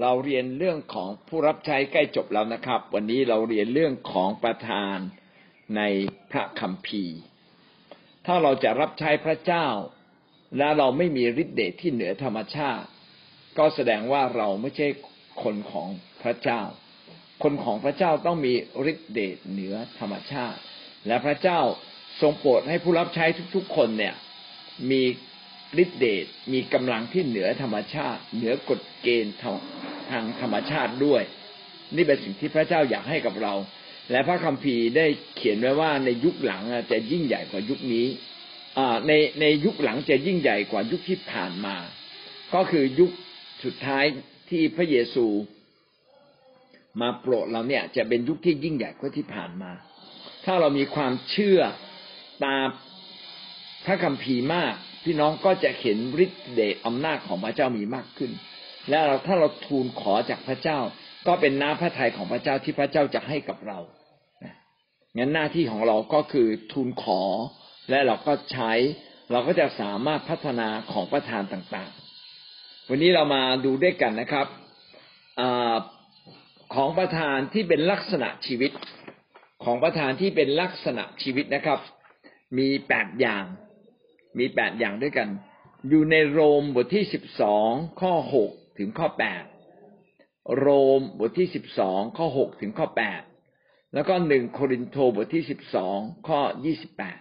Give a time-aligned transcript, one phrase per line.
[0.00, 4.96] เราเรียนเรื่องของผู้รับใช้ใกล้จบแล้วนะครับ วันนี้เราเรียนเรื่องของประธาน
[5.76, 5.82] ใน
[6.30, 7.18] พระคัมภีร์
[8.26, 9.66] ถ้าเราจะรับใช้พระเจ้า
[10.58, 12.86] และเราไม่มีฤทธิ์เดชที่เหนือธรรมชาติ
[13.58, 14.88] ก็แสดงว่าเราไม่ใช่
[15.42, 15.88] คนของ
[16.22, 16.60] พระเจ้า
[17.42, 18.52] คนของพระเจ้าต้องมี
[18.90, 20.60] ฤทธิ์เดชเหนือธรรมชาติ
[21.06, 21.60] และพระเจ้า
[22.20, 24.14] ทรงโปรดให้ผู้รับใช้ทุกๆคนเนี่ย
[24.90, 25.02] มี
[25.82, 29.34] ฤทธิเดชมีกำลังที่เหนือธรรมชาติ เหนือกฎเกณฑ์
[30.10, 31.22] ทางธรรมชาติด้วย
[31.96, 33.54] นี่เป็นสิ่งที่พระเจ้าอยากให้กับเรา
[34.10, 35.06] และพระคัมภีร์ได้
[35.36, 38.06] เขียนไว้ว่าในยุคหลังจะยิ่งใหญ่กว่ายุคนี้
[39.06, 41.76] ในในยุคหลังจะยิ่งใหญ่กว่ายุคที่ผ่านมา
[42.54, 43.10] ก็คือยุค
[43.64, 44.04] สุดท้าย
[44.50, 45.26] ที่พระเยซู
[47.00, 49.72] มาโปรดเราเนี่ย จะเป็นยุคที่ยิ่งใหญ่กว่าที่ผ่านมา
[50.44, 51.60] ถ้าเรามีความเชื่อ
[52.44, 52.66] ตาม
[53.84, 58.30] พระคัมภีร์มาก พี่น้องก็จะเห็นฤทธิ์เดชอำนาจของพระเจ้ามีมากขึ้น
[58.88, 60.78] และเราถ้าเราทูลขอจากพระเจ้า
[61.26, 63.78] ก็เป็นน้ำพระทัยของพระเจ้าที่พระเจ้าจะให้กับเรา
[65.16, 67.22] งั้นหน้าที่ของเราก็คือทูลขอ
[67.90, 68.72] และเราก็ใช้
[69.32, 74.46] เราก็จะสามารถพัฒนาของประทานต่างๆ วันนี้เรามาดูด้วยกันนะครับ
[75.40, 75.42] อ
[76.74, 78.70] ของประทานที่เป็นลักษณะชีวิต
[79.64, 81.78] ของประทานที่เป็นลักษณะชีวิตนะครับ
[82.58, 83.44] มีแปดอย่าง
[84.38, 85.28] มีแปดอย่างด้วยกัน
[85.88, 89.44] อยู่ในโรมบทที่สิบสองข้อหกถึงข้อแปด
[90.58, 93.22] โรมบทที่สิบสองข้อหกถึงข้อแปด
[93.94, 97.18] แล้วก็หนึ่งโครินโตบทที่สิบสองข้อยี่สิบแปด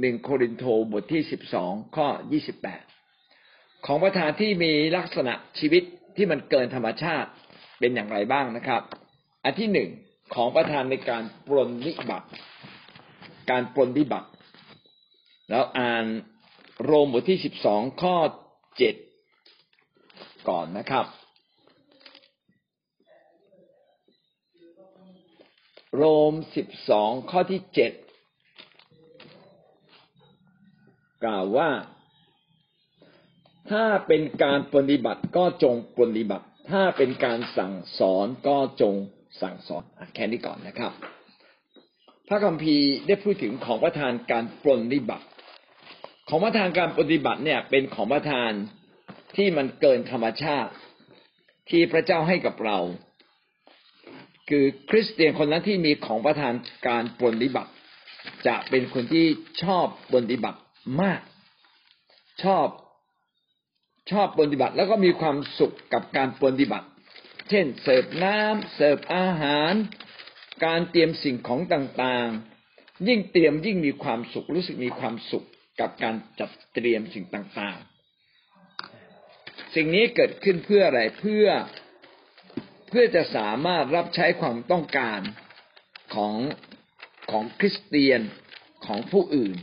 [0.00, 2.82] หนึ่งโครินโตบทที่สิบสองข้อยี่สิบแปด
[3.86, 5.82] ของประธานที่มีลักษณะชีวิต
[6.16, 7.30] ที่มันเกินธรรมชาติ
[7.78, 8.82] เป็นอย่างไรบ้างนะครับ
[9.44, 9.90] อันที่หนึ่ง
[10.34, 12.28] ของประธานในการปรนนิบัติ
[13.50, 14.28] การปรนนิบัติ
[15.50, 16.04] แล้วอ่าน
[16.82, 18.16] โรมบทที่สิบสองข้อ
[18.78, 18.94] เจ็ด
[20.48, 21.06] ก่อนนะครับ
[25.96, 27.92] โรมสิบสองข้อที่เจ็ด
[31.24, 31.70] กล่าวว่า
[33.70, 38.94] ถ้าเป็นการปฏิบัติก็จงปฏิบัติ ถ้าเป็นการสั่งสอนก็จง
[39.40, 40.92] สั่งสอนอแค่นี้ก่อนนะครับ
[42.28, 45.26] พระคัมภีร์ได้พูดถึงของประทานการปฏิบัติ
[46.28, 48.50] ของประทานการปฏิบัติเนี่ย เป็นของประทาน
[49.36, 50.72] ที่มันเกินธรรมชาติ
[51.70, 52.78] ที่พระเจ้าให้กับเรา
[54.48, 56.54] คือคริสเตียนคนนั้นที่มีของประทาน
[56.88, 57.70] การปฏิบัติ
[58.46, 59.26] จะเป็นคนที่
[59.62, 60.58] ชอบปฏิบัติ
[61.00, 61.20] มาก
[62.42, 62.66] ชอบ
[64.10, 66.86] ชอบปฏิบัติ แล้วก็มีความสุขกับการปฏิบัติ
[67.50, 69.72] เช่น เสิร์ฟน้ำเสิร์ฟอาหาร
[70.64, 75.46] การเตรียมสิ่งของต่างๆ ยิ่งเตรียมยิ่งมีความสุขรู้สึกมีความสุข
[75.80, 81.46] กับการจัดเตรียมสิ่งต่างๆ สิ่งนี้เกิดขึ้นเพื่ออะไรเพื่อ
[82.88, 85.20] เพื่อจะสามารถรับใช้ความต้องการ
[86.14, 86.34] ของ
[87.30, 88.20] ของคริสเตียน
[88.86, 89.56] ของผู้อื่น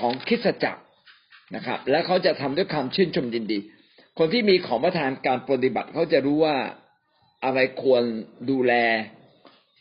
[0.00, 0.82] ของคริสตจักร
[1.54, 3.58] นะครับ และเขาจะทำด้วยความชื่นชมยินดี
[4.18, 6.56] คนที่มีของประทานการปฏิบัติเขาจะรู้ว่า
[7.44, 8.02] อะไรควร
[8.50, 8.72] ดูแล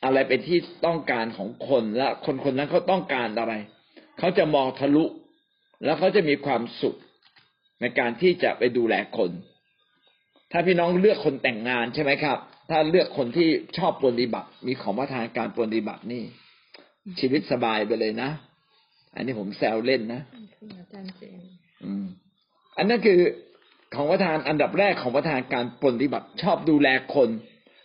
[0.03, 3.53] อะไรเป็นที่ต้องการของคนและคนคนนั้นเขาต้องการอะไร
[4.20, 5.06] เขาจะมองทะลุ
[5.84, 6.96] แล้วเขาจะมีความสุข
[7.82, 9.32] ในการที่จะไปดูแลคน
[10.52, 12.38] ถ้าพี่น้องเลือกคนแต่งงานใช่ไหมครับ
[12.70, 16.24] ถ้าเลือกคนที่ชอบปฏิบัติ มีของประทานการปฏิบัตินี่
[17.20, 18.30] ชีวิตสบายไปเลยนะ
[19.16, 20.22] อันนี้ผมแซวเล่นนะ
[21.84, 22.06] อืม
[22.78, 23.20] อันนั้นคือ
[23.96, 27.30] ของประทานอันดับแรกของประทานการปฏิบัติ ชอบดูแลคน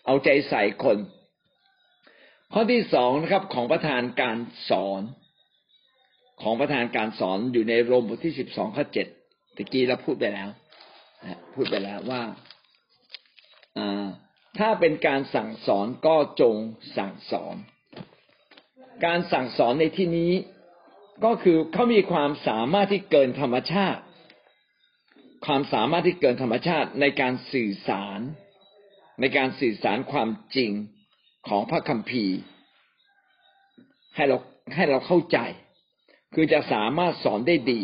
[0.07, 0.99] เอาใจใส่คน
[2.53, 4.37] ข้อที่สองนะครับ ของประทานการ
[4.71, 5.03] สอน
[6.43, 9.07] ของประธานการสอนอยู่ในโรมบทที่สิบสองข้อเจ็ด
[9.57, 10.49] ตะกี้เราพูดไปแล้ว
[11.55, 12.23] พูดไปแล้วว่า
[14.59, 16.57] ถ้าเป็นการสั่งสอนก็จง
[16.97, 17.57] สั่งสอน
[19.07, 20.33] การสั่งสอนในที่นี้
[21.25, 24.03] ก็คือเขามีความสามารถที่เกินธรรมชาติ
[25.47, 28.21] ความสามารถที่เกินธรรมชาติในการสื่อสาร
[29.21, 30.71] ในการสื่อสารความจริง
[31.49, 32.37] ของพระคัมภีร์
[34.15, 34.37] ให้เรา
[34.75, 35.39] ให้เราเข้าใจ
[36.35, 37.81] คือจะสามารถสอนได้ดี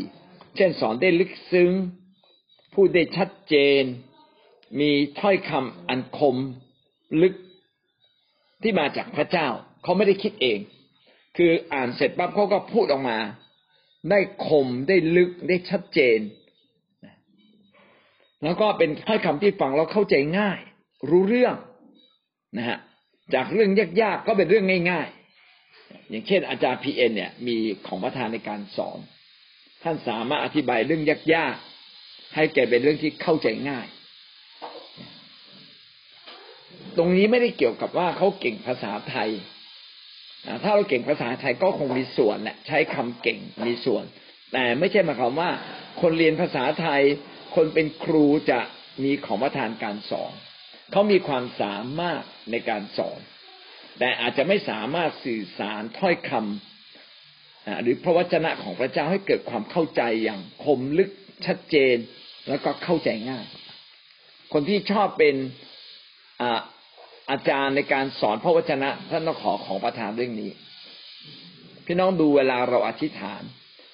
[0.57, 1.71] เช่นสอนได้ลึกซึ้ง
[2.75, 3.83] พูดได้ชัดเจน
[4.81, 4.91] มี
[5.21, 6.37] ถ้อยคำอันคม
[7.23, 7.35] ลึก
[8.63, 9.49] ที่มาจากพระเจ้า
[9.83, 10.59] เขาไม่ได้คิดเอง
[11.37, 13.19] คืออ่านเสร็จปั๊บเขาก็พูดออกมา
[14.11, 16.19] ได้คมได้ลึกได้ชัดเจน
[18.45, 20.61] แล้วก็เป็นถ้อยคำที่ฟังเราเข้าใจง่าย
[21.11, 21.55] รู้เรื่อง
[22.57, 22.79] นะฮะ
[23.35, 23.71] จากเรื่อง
[24.03, 25.22] ยากๆก็เป็นเรื่องง่าย ๆ
[26.11, 27.57] อย่างเช่น อาจารย์พีเอ็นเนี่ย มี
[27.87, 28.99] ของประธานในการสอน
[29.83, 31.03] ท่านสามารถอธิบายเรื่อง
[31.35, 33.87] ยากๆให้แก่เป็นเรื่องที่เข้าใจง่าย
[36.97, 39.31] ตรงนี้ไม่ได้เกี่ยวกับว่าเขาเก่งภาษาไทย
[40.63, 44.05] ถ้าเราเก่งภาษาไทยก็คงมีส่วนแหละใช้คำเก่งมีส่วน
[44.53, 45.51] แต่ไม่ใช่หมายความว่า
[46.01, 47.03] คนเรียนภาษาไทย
[47.55, 48.61] คนเป็นครูจะ
[49.05, 50.33] มีของประทานการสอน
[50.93, 53.19] เขามีความสามารถในการสอน
[53.99, 61.11] แต่อาจจะไม่สามารถสื่อสารถ้อยคำหรือพระวจนะของพระเจ้าให้เกิดความเข้าใจอย่างคมลึก
[61.47, 61.97] ชัดเจน
[62.49, 63.47] แล้วก็เข้าใจง่าย
[64.53, 65.35] คนที่ชอบเป็น
[67.31, 70.51] อาจารย์ในการสอนพระวจนะท่านต้องขอของประทานเรื่องนี้
[71.87, 73.43] พี่น้องดูเวลาเราอธิษฐาน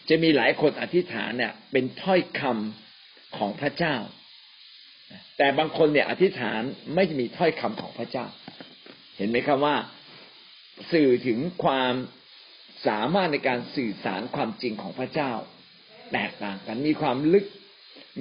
[0.09, 3.97] จะมีหลายคนอธิษฐานเนี่ย เป็นถ้อยคำของพระเจ้า
[5.39, 6.61] แต่บางคนเนี่ยอธิษฐาน
[6.95, 8.27] ไม่มีถ้อยคำของพระเจ้า
[9.19, 9.77] เห็นไหมครับว่า
[10.93, 11.95] สื่อถึงความ
[12.87, 15.33] สามารถในการสื่อสารความจริงของพระเจ้า
[16.13, 17.47] แตกต่างกันมีความลึก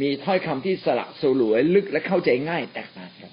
[0.01, 3.31] มีถ้อยคำที่สละสลวยลึกและเข้าใจง่ายแตกต่างกัน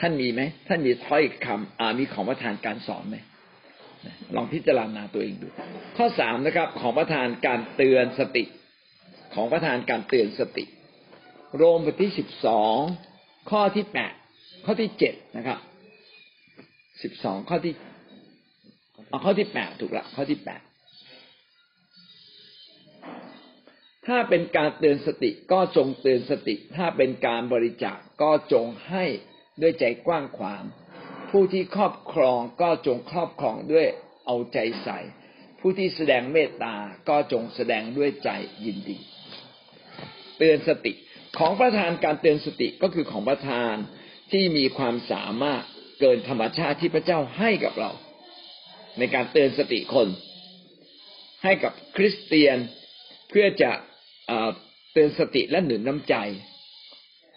[0.00, 3.16] ท่านมีไหมท่านมีถ้อยคำอ่ามีของประทานการสอนไหม
[4.34, 5.48] ลองพิจารณาตัวเองดู
[5.96, 8.44] ข้อสามนะครับ ของประทานการเตือนสติ
[9.34, 10.64] ของประทานการเตือนสติ
[11.56, 12.76] โรมบทที่สิบสอง
[13.50, 14.12] ข้อที่แปด
[14.66, 15.58] ข้อที่เจ็ดนะครับ
[17.02, 17.74] สิบสองข้อที่
[19.08, 20.60] เอาข้อที่แปดถูกละข้อที่แปด
[24.06, 29.04] ถ้าเป็นการเตือนสติก็จงเตือนสติ ถ้าเป็นการบริจาคก็จงให้
[29.60, 30.62] ด้วยใจกว้างขวาง
[31.30, 33.86] ผู้ที่ครอบครองก็จงครอบครองด้วย
[34.26, 34.98] เอาใจใส่
[35.60, 36.74] ผู้ที่แสดงเมตตา
[37.08, 38.30] ก็จงแสดงด้วยใจ
[38.64, 38.98] ยินดี
[40.38, 40.92] เตือนสติ
[41.38, 43.74] ของประธานการเตือนสติก็คือของประธาน
[44.32, 45.62] ที่มีความสามารถ
[46.00, 47.90] เกินธรรมชาติที่พระเจ้าให้กับเรา
[48.98, 50.08] ในการเตือนสติคน
[51.44, 52.56] ให้กับคริสเตียน
[53.30, 53.70] เพื่อจะ
[54.92, 56.14] เตือนสติและหนุนน้ำใจ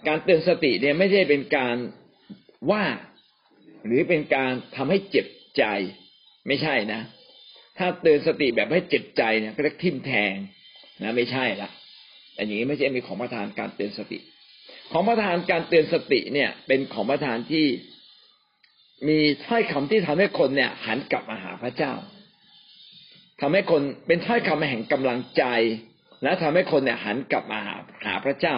[0.08, 1.76] การเตือนสติเนี่ยไม่ใช่เป็นการ
[2.72, 2.86] ว่า
[3.86, 5.28] หรือเป็นการทำให้เจ็บ
[5.58, 5.64] ใจ
[6.48, 7.02] ไม่ใช่นะ
[7.78, 10.34] ถ้าเตือนสติแบบให้เจ็บใจเนี่ยก็เรียกทิ่มแทง
[11.04, 11.70] นะไม่ใช่ละ
[12.34, 14.18] แต่อย่างนี้ไม่ใช่มีของประทานการเตือนสติ
[14.92, 17.66] ของประทานการเตือนสติเนี่ย เป็นของประทานที่
[19.08, 21.94] มีถ้อยคำที่ทำให้คนเนี่ย หันกลับมาหาพระเจ้า
[23.42, 25.44] ทำให้คนเป็นถ้อยคำแห่งกำลังใจ
[26.24, 27.76] และทำให้คนเนี่ยหันกลับมาหา
[28.06, 28.56] หาพระเจ้า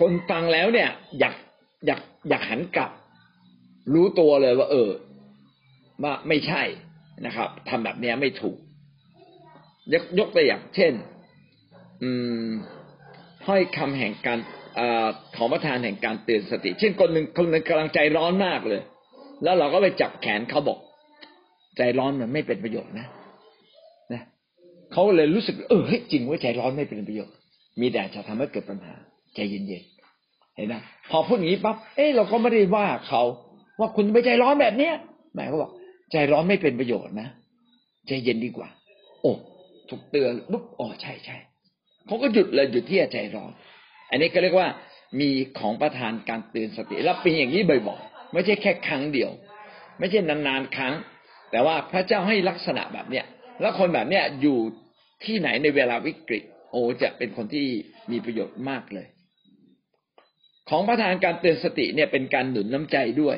[0.00, 1.34] คนฟังแล้วเนี่ย อยาก
[1.86, 2.90] อยากอยากหันกลับ
[3.94, 4.90] รู้ตัวเลยว่า เออ
[6.02, 6.62] ว่าไม่ใช่
[7.26, 8.56] นะครับทำแบบนี้ไม่ถูก
[9.92, 10.92] ยกยกตัวอย่างเช่น
[12.02, 12.10] อื
[12.46, 12.50] ม
[13.46, 14.38] ห้อยคำแห่งการ
[14.78, 14.80] อ
[15.36, 18.80] ของประธานแห่งการเตือนสติ เช่นคนหนึ่งคนหนึ่งกำลังใจร้อนมากเลย
[19.42, 20.78] แล้วเราก็ไปจับแขนเขาบอก
[21.76, 23.06] ใจร้อนมันไม่เป็นประโยชน์นะ
[24.12, 24.22] นะ
[24.92, 25.82] เขาเลยรู้สึก เออ
[26.12, 27.34] จริงว่าใจร้อนไม่เป็นประโยชน์
[27.80, 28.94] มีแต่จะทำให้เกิดปัญหา
[29.34, 30.74] ใจเย็นๆเห็นไหม
[31.10, 33.22] พอพูดอย่างนี้ปั๊บเอ้เราก็ไม่ได้ว่าเขา
[33.78, 34.94] ว่าคุณไม่ใจร้อนแบบเนี้ย
[35.34, 35.72] หมายเขาบอก
[36.12, 37.28] ใจร้อนไม่เป็นประโยชน์นะ
[38.08, 38.68] ใจเย็นดีกว่า
[39.22, 39.32] โอ้
[39.88, 41.36] ถูกเตือนปุ๊บอ๋อใช่ใช่
[42.06, 43.52] เขาก็หยุดเลยหยุดที่จะใจร้อน
[44.10, 44.68] อันนี้ก็เรียกว่า
[45.20, 49.30] มีของประทานการเตือนสติแล้วเป็นอย่างนี้บ่อยๆไม่ใช่แค่ครั้งเดียว
[49.98, 50.94] ไม่ใช่นานๆครั้ง
[51.50, 53.24] แต่ว่าพระเจ้าให้ลักษณะแบบเนี้ย
[53.60, 54.58] แล้วคนแบบเนี้ยอยู่
[55.24, 57.66] ที่ไหนในเวลาวิกฤต โอ้จะเป็นคนที่
[58.10, 59.06] มีประโยชน์มากเลย
[60.70, 63.36] ของประธานการเตือนสติเนี่ยเป็นการหนุนน้ำใจด้วย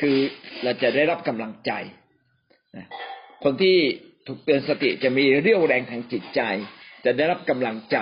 [0.00, 0.16] คือ
[0.62, 1.72] เราจะได้รับกำลังใจ
[3.44, 3.76] คนที่
[4.26, 6.40] ถูกเตือนสติจะมีเรี่ยวแรงทางจิตใจ
[7.04, 7.98] จะได้รับกำลังใจ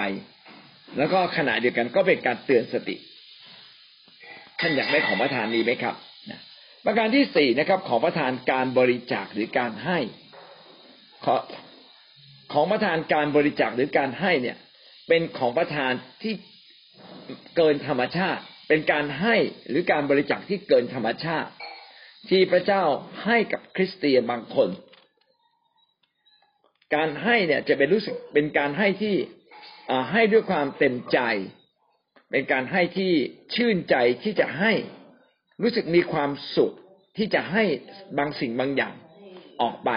[0.99, 2.97] แล้วก็ขณะเดียวกันก็เป็นการเตือนสติ
[4.61, 5.95] ท่านอยากได้ของประธานนี้ไหมครับ
[6.85, 9.99] ประการที่สี่นะครับ ของประธานการบริจาคหรือการให้
[11.25, 11.37] ขอ
[12.53, 14.57] ของประธานการบริจาคหรือการให้เนี่ย
[15.09, 15.93] เป็นของประธาน
[16.23, 16.35] ที่
[17.57, 19.37] เกินธรรมชาติ เป็นการให้
[19.69, 21.51] หรือการบริจาคที่เกินธรรมชาติ
[22.31, 22.83] ที่พระเจ้า
[23.25, 24.69] ให้กับคริสเตียนบางคน
[26.95, 29.17] การให้เนี่ยจะเป็นรู้สึกเป็นการให้ที่
[30.13, 31.19] ให้ด้วยความเต็มใจ
[32.31, 33.13] เป็นการให้ที่
[33.55, 34.73] ชื่นใจที่จะให้
[35.63, 36.73] รู้สึกมีความสุข
[37.17, 37.65] ที่จะให้
[38.19, 38.95] บางสิ่งบางอย่าง
[39.63, 39.91] ออกไป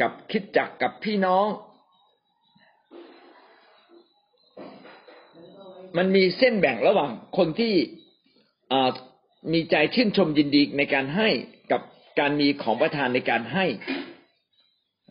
[0.00, 1.46] กับคิดจักกับพี่น้อง
[5.96, 7.74] มันมีเส้นแบ่งระหว่างคนที่
[9.52, 11.28] มีใจชื่นชมยินดีในการให้
[11.72, 11.80] กับ
[12.18, 13.64] การมีของประทานในการให้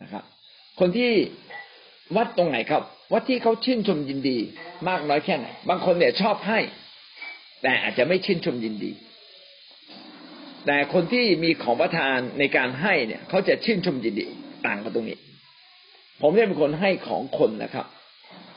[0.02, 0.24] นะครับ
[0.80, 1.10] คนที่
[2.16, 4.38] วัดตรงไหนครับ วัดที่เขาชื่นชมยินดี
[4.88, 6.58] มากน้อยแค่ไหน บางคนเนี่ยชอบให้
[7.62, 8.90] แต่อาจจะไม่ชื่นชมยินดี
[10.66, 14.26] แต่คนที่มีของประทานในการให้เนี่ย เขาจะชื่นชมยินดี
[14.66, 15.18] ต่างกันตรงนี้
[16.20, 17.86] ผมเนี่ยเป็นคนให้ของคนนะครับ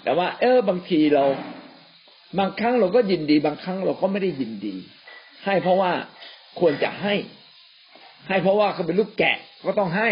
[0.03, 1.25] แต่ว่า เออบางทีเรา
[2.39, 4.75] บางครั้งเราก็ยินดี บางครั้งเราก็ไม่ได้ยินดี
[5.45, 5.91] ให้เพราะว่า
[6.59, 7.13] ควรจะให้
[8.27, 10.09] ให้เพราะว่าเขาเป็นลูกแกะก็ต้องให้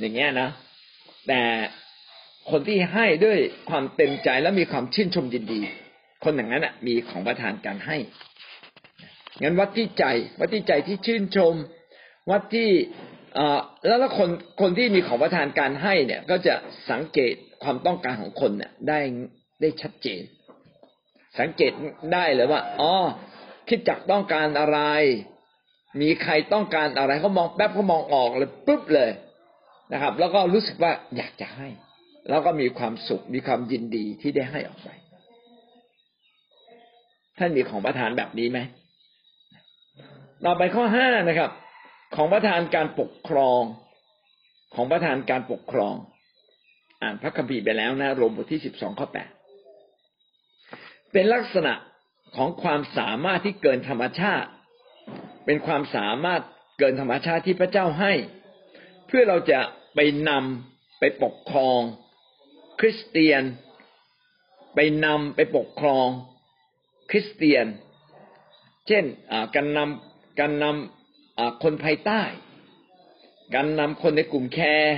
[0.00, 0.48] อย่างเงี้ยนะ
[1.28, 1.42] แต่
[2.50, 3.38] คนที่ให้ด้วย
[3.70, 5.60] ความเต็มใจและมีความชื่นชมยินดี
[6.24, 7.96] คนอย่างนั้นอะมีของประทานการให้
[9.40, 10.04] งั้นวัดที่ใจ
[10.40, 11.54] วัดที่ใจที่ชื่นชม
[12.30, 12.70] วัดที่
[13.86, 16.54] แล้วแล้วคนคนที่มีของประทานการให้เนี่ย ก็จะ
[16.90, 19.00] สังเกตความต้องการของคนเนี่ยได้
[19.60, 20.22] ได้ชัดเจน
[21.38, 21.72] สังเกต
[22.12, 22.94] ได้เลยว่าอ๋อ
[23.68, 24.78] คิดจักต้องการอะไร
[26.00, 29.10] มีใครต้องการอะไรเขามองแป๊บเขามองออกเลยปุ๊บเลย
[29.92, 31.68] นะครับ แล้วก็รู้สึกว่าอยากจะให้
[32.30, 34.88] แล้วก็มีความสุขมีความยินดีที่ได้ให้ออกไป
[37.38, 38.58] ท่านมีของประทานแบบนี้ไหม
[40.44, 41.50] ต่อไปข้อห้านะครับ
[42.16, 43.62] ของประธานการปกครอง
[44.74, 45.94] ของประธานการปกครอง
[47.02, 49.30] อ่านพระคัมภีร์ไปแล้วนะโรมบทที่สิบสองข้อแปด
[51.12, 51.74] เป็นลักษณะ
[52.36, 54.48] ของความสามารถที่เกินธรรมชาติ
[55.46, 56.42] เป็นความสามารถ
[56.78, 58.12] เกินธรรมชาติที่พระเจ้าให้
[59.06, 59.60] เพื่อเราจะ
[59.94, 61.80] ไปนำไปปกครอง
[62.80, 63.42] คริสเตียน
[64.74, 66.06] ไปนำไปปกครอง
[67.10, 67.66] คริสเตียน
[68.86, 69.04] เช่น
[69.54, 72.22] การนำการนำคนภายใต้
[73.54, 74.96] การนำคนในกลุ่มแคร์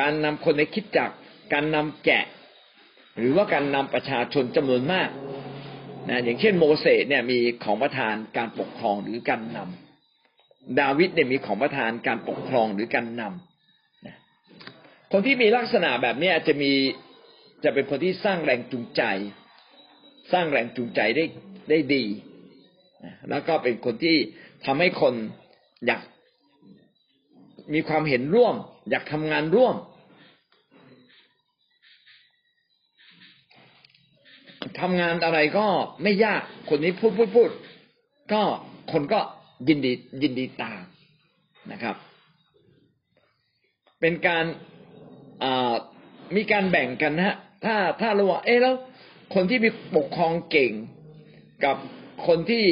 [0.00, 1.10] การนำคนในคิดจัก
[1.52, 2.24] การนำแกะ
[3.18, 5.10] หรือว่าการนำประชาชนจำนวนมาก
[6.08, 13.45] นะอย่างเช่นโมเสสเนี่ยมีของประทานการปกครองหรือการนำดาวิดเนี่ยมีของประทานการปกครองหรือการนำ
[15.18, 16.72] คนที่มีลักษณะแบบนี้จะมี
[17.64, 19.02] จะเป็นคนที่สร้างแรงจูงใจ
[20.32, 21.24] สร้างแรงจูงใจได้
[21.70, 22.04] ได้ดี
[23.30, 24.16] แล้วก็เป็นคนที่
[24.66, 25.14] ทำให้คน
[25.86, 26.00] อยาก
[27.74, 28.54] มีความเห็นร่วม
[28.90, 29.74] อยากทำงานร่วม
[34.80, 35.66] ทำงานอะไรก็
[36.02, 37.50] ไม่ยาก คนนี้พูดพูดพูด
[38.32, 38.42] ก็
[38.92, 39.20] คนก็
[39.68, 39.92] ยินดี
[40.22, 40.80] ยินดีตาม
[41.72, 41.96] นะครับ
[44.00, 44.46] เป็นการ
[46.36, 48.74] มีการแบ่งกันนะฮะถ้าถ้าเราว่าเอ๊ะแล้ว
[49.34, 50.72] คนที่มีปกครองเก่ง
[51.64, 51.76] กับ
[52.26, 52.64] คนที่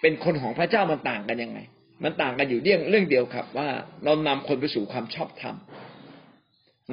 [0.00, 1.58] เป็นคนของพระเจ้ามันต่างกันยังไง
[2.04, 3.68] มันต่างกันอยู่เรื่องเรื่องเดียวครับ ว่า
[4.04, 5.56] เรานำคนไปสู่ความชอบธรรม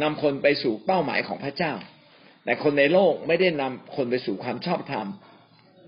[0.02, 1.74] นำคนไปสู่เป้าหมายของพระเจ้า
[2.44, 5.08] แต่คนในโลกไม่ได้นำคนไปสู่ความชอบธรรม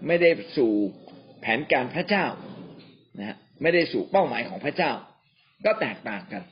[0.08, 0.72] ไม่ได้สู่
[1.42, 2.26] แผนการพระเจ้า
[3.20, 4.92] นะไม่ได้สู่เป้าหมายของพระเจ้า
[5.66, 6.44] ก็แตกต่างกัน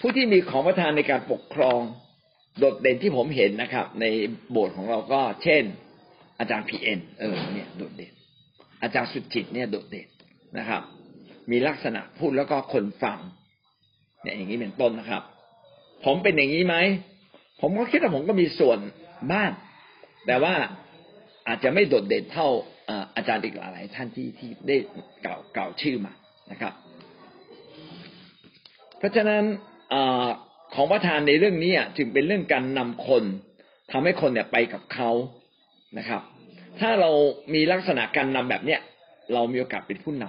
[0.00, 1.80] ผู้ที่มีของประทานในการปกครอง
[2.58, 4.06] โดดเด่นที่ผมเห็นนะครับ ใน
[4.50, 5.62] โบสถ์ของเราก็เช่น
[6.38, 8.14] อาจารย์พีเอ็นเออเนี่ยโดดเด่น
[8.82, 10.08] อาจารย์สุจิตเนี่ยโดดเด่น
[10.58, 10.82] นะครับ
[11.50, 13.18] มีลักษณะพูดแล้วก็คนฟัง
[14.22, 15.22] เนี่ยอย่างนี้เป็นต้นนะครับ
[16.04, 16.76] ผมเป็นอย่างนี้ไหม
[17.60, 18.78] ผมก็คิดว่าผมก็มีส่วน
[19.32, 19.50] บ้าง
[20.26, 20.54] แต่ว่า
[21.48, 22.48] อาจจะไม่โดดเด่นเท่า
[23.16, 24.76] อาจารย์อีกหลายท่านที่ที่ได้
[25.24, 26.12] กล่าวกล่าวชื่อมา
[26.50, 26.72] นะครับ
[28.98, 29.42] เพราะฉะนั้น
[30.74, 33.24] ของประธานในเรื่องนี้จึงเป็นเรื่องการนำคน
[33.92, 35.10] ทำให้คนเนี่ยไปกับเขา
[35.98, 36.22] นะครับ
[36.80, 37.10] ถ้าเรา
[37.54, 38.80] มีลักษณะการนำแบบเนี้ย
[39.34, 40.24] เรามีโอกาสเป็นผู้น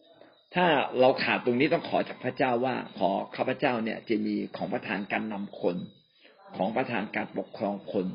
[0.00, 0.66] ำถ้า
[1.00, 5.76] เราขาดตรงนี้ต้องขอจากพระเจ้าว่า ขอข้าพเจ้าเนี่ย จะมีของประธานการนำคน
[6.56, 8.06] ของประธานการปกครองคน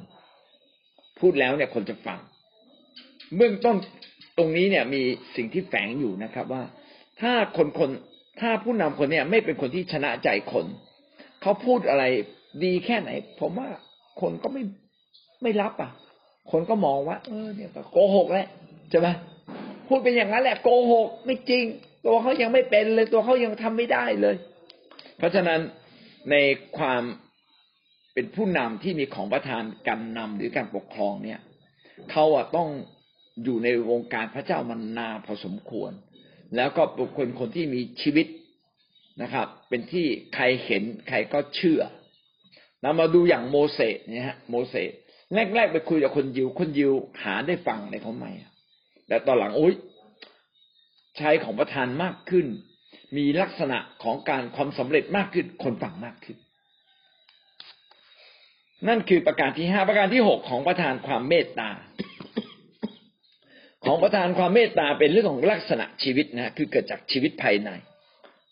[1.19, 2.19] พูดแล้วเนี่ยคนจะฟัง
[3.35, 3.75] เบื้องต้น
[4.37, 5.01] ตรงนี้เนี่ยมี
[5.35, 6.63] สิ่งที่แฝงอยู่นะครับว่า
[7.21, 7.89] ถ้าคนคน
[8.39, 10.65] ถ้าผู้นำคนเนี่ยไม่เป็นคนที่ชนะใจคน
[11.45, 12.03] เขาพูดอะไร
[12.63, 13.09] ดีแค่ไหน
[13.39, 13.69] ผมว่า
[14.21, 14.63] คนก็ไม่
[15.43, 15.91] ไม่รับอะ
[16.51, 18.47] คนก็มองว่า เออเนี่ยโกหกแหละ
[18.89, 19.07] ใช่ไหม
[19.87, 21.63] พูดเป็นอย่างนั้นแหละโกหกไม่จริง
[22.05, 24.35] ตัวเขายังไม่เป็นเลย ตัวเขายังทำไม่ได้เลย
[25.17, 25.59] เพราะฉะนั้น
[26.31, 26.35] ใน
[26.77, 27.01] ความ
[28.13, 31.39] เป็นผู้นำที่มีของประทานการนำหรือการปกครองเนี่ย
[32.11, 32.69] เขาอะต้อง
[33.43, 35.91] อยู่ในวงการพระเจ้ามันนานพอสมควร
[36.55, 38.27] แล้วก็บุคคลคนที่มีชีวิต
[39.22, 41.81] นะครับ เป็นที่ใครเห็นใครก็เชื่อ
[42.81, 44.91] เรามาดูอย่างโมเสสเนี่ยฮะโมเสส
[45.55, 46.91] แรกๆไปคุยกับคนยิว คนยิว
[47.24, 48.31] หาได้ฟังในเขาไม่
[49.07, 49.74] แต่ตอนหลังโอ๊ย
[51.17, 52.45] ใช้ของประธานมากขึ้น
[53.17, 56.38] มีลักษณะของการความสำเร็จมากขึ้น คนฟังมากขึ้น
[58.88, 61.69] นั่นคือประการที่ห้าประการที่หกของประธานความเมตตา
[63.86, 67.69] ของประธานความเมตตาเป็นเรื่องของลักษณะชีวิตนะคือเกิดจากชีวิตภายใน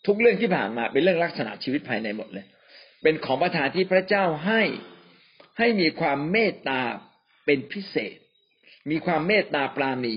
[0.06, 2.46] ทุกเรื่องที่ผ่านมาเป็นเรื่องลักษณะชีวิตภายในหมดเลย
[3.02, 4.62] เป็นของประธานที่พระเจ้าให้
[5.58, 6.80] ให้มีความเมตตา
[7.44, 8.16] เป็นพิเศษ
[8.90, 10.16] มีความเมตตาปราณี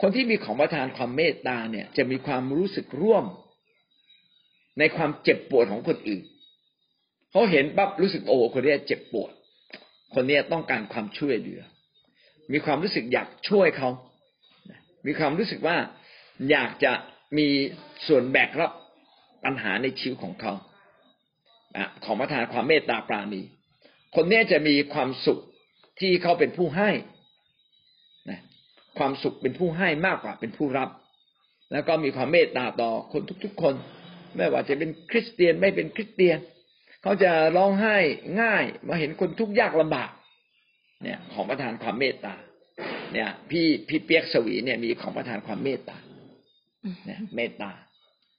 [0.00, 3.24] คนที่มีของประทานความเมตตาเนี่ย จะมีความรู้สึกร่วม
[4.78, 6.24] ในความเจ็บปวดของคนอื่น
[7.30, 9.32] เขาเห็นปั๊บรู้สึกโอ้คนนี้เจ็บปวด
[10.14, 11.62] คนนี้ต้องการความช่วยเหลือ
[12.52, 13.90] มีความรู้สึกอยากช่วยเขา
[15.06, 15.76] มีความรู้สึกว่า
[16.50, 16.92] อยากจะ
[17.38, 17.48] มี
[18.06, 18.72] ส่วนแบกรับ
[19.44, 20.52] ปัญหาในชีวิตของเขา
[22.04, 23.42] ของประทานความเมตตาปราณี
[24.14, 25.38] คนนี้จะมีความสุข
[26.00, 26.90] ที่เขาเป็นผู้ให้
[28.30, 28.40] นะ
[28.98, 30.88] ความสุขเป็นผู้ให้มากกว่าเป็นผู้รับ
[31.72, 33.74] แล้วก็มีความเมตตาต่อคนทุกๆคน
[34.36, 36.38] ไม่ว่าจะเป็นคริสเตียนไม่เป็นคริสเตียน
[37.02, 37.96] เขาจะร้องไห้
[38.42, 40.10] ง่ายมาเห็นคนทุกข์ยากลำบาก
[41.02, 42.34] เนี่ย ของประทานความเมตตา
[43.12, 45.96] เนี่ย พี่พี่เปียกสวีเนี่ยมีของประทานความเมตตา
[47.06, 47.70] เนี่ยเมตตา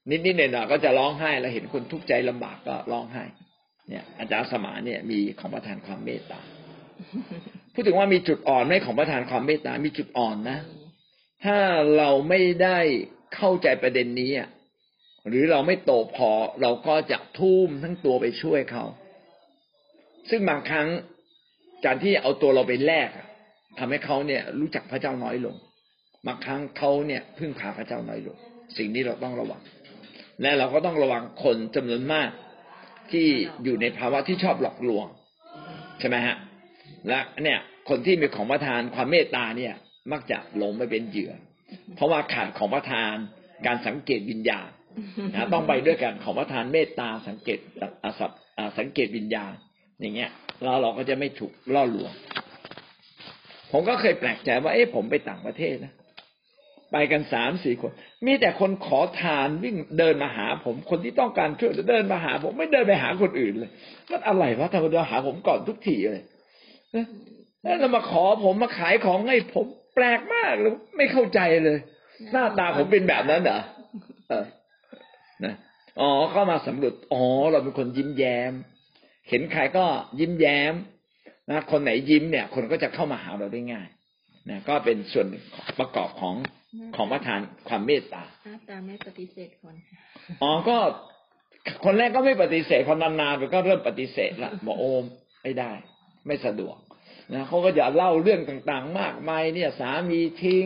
[0.09, 3.23] นิดๆหน่อยๆก็จะร้องไห้แล้วเห็นคนทุกข์ใจลำบากก็ร้องไห้
[3.89, 6.39] เนี่ย อาจารย์สมานเนี่ยมีของประทานความเมตตา
[7.73, 10.59] พูดถึงว่ามีจุดอ่อนไม่ของประทานความเมตตา มีจุดอ่อนนะ
[11.45, 11.57] ถ้า
[11.97, 12.79] เราไม่ได้
[13.35, 14.49] เข้าใจประเด็นนี้อะ
[15.27, 16.29] หรือเราไม่โตพอ
[16.61, 18.85] เราก็จะทุ่มทั้งตัวไปช่วยเขา
[20.29, 20.87] ซึ่งบางครั้ง
[21.85, 23.09] การที่เอาตัวเราไปแลก
[23.79, 25.55] ทำให้เขาเนี่ย รู้จักพระเจ้าน้อยลง
[26.27, 28.37] บางครั้งเขาเนี่ยพึ่งพาพระเจ้าน้อยลง
[28.77, 29.61] สิ่งนี้เราต้องระวัง
[30.41, 32.29] และเราก็ต้องระวังคนจำนวนมาก
[33.11, 33.27] ที่
[33.63, 35.07] อยู่ในภาวะที่ชอบหลอกลวง
[35.99, 36.35] ใช่ไหมฮะ
[37.07, 39.73] และเนี่ย คนที่มีของประทานความเมตตาเนี่ย
[40.11, 41.33] มักจะหลงไปเป็นเหยื่อ
[41.95, 43.13] เพราะว่าขาดของประทาน
[43.65, 44.69] การสังเกตวิญญาณ
[45.33, 47.59] นะต้องไปด้วยกันของประทานเมตตาสังเกต
[48.79, 49.53] สังเกตวิญญาณ
[50.01, 50.29] อย่างเงี้ย
[50.63, 52.11] เราเราก็จะไม่ถูกล่อลวง
[53.71, 55.93] ผมก็เคยแปลกใจว่าเอ๊ะผมไปต่างประเทศนะ
[56.91, 57.91] ไปกันสามสี่คน
[58.25, 63.71] มีแต่คนขอทานวิ่งเดินมาหาผม คนที่ต้องการช่วยเดินมาหา ผมไม่เดินไปหาคนอื่นเลย
[64.11, 66.23] มันอะไรวะทำไมเดินหาผมก่อนทุกทีเลย
[67.61, 71.77] แล้วมาขอผมมาขายของให้ผมแปลกมากเลยไม่เข้าใจเลย
[72.31, 73.59] หน้าตาผมเป็นแบบนั้นเหรอ
[74.31, 74.45] ออ
[75.43, 75.55] นะ
[75.99, 78.53] อ๋อเข้ามาสำรวจอ๋อ เราเป็นคนยิ้มแย้ม
[79.29, 79.85] เห็นใครก็
[80.19, 80.73] ยิ้มแย้ม
[81.49, 83.87] นะคนไหนยิ้มเนี่ย คนก็จะเข้ามาหาเราได้ง่าย
[84.49, 85.27] นะก็เป็นส่วน
[85.79, 86.35] ประกอบของ
[86.95, 89.75] ของประทานความเมตตาหน้าตาไม่ปฏิเสธคน
[90.41, 90.77] อ๋อก็
[91.85, 95.03] คนแรกก็ไม่ปฏิเสธคนนานๆไปก็เริ่มปฏิเสธละบอกโอม
[95.43, 95.71] ไม่ได้
[96.27, 96.77] ไม่สะดวก
[97.33, 100.65] นะเขาก็จะเล่าเรื่องต่างๆ มากมายเนี่ย สามีทิ้ง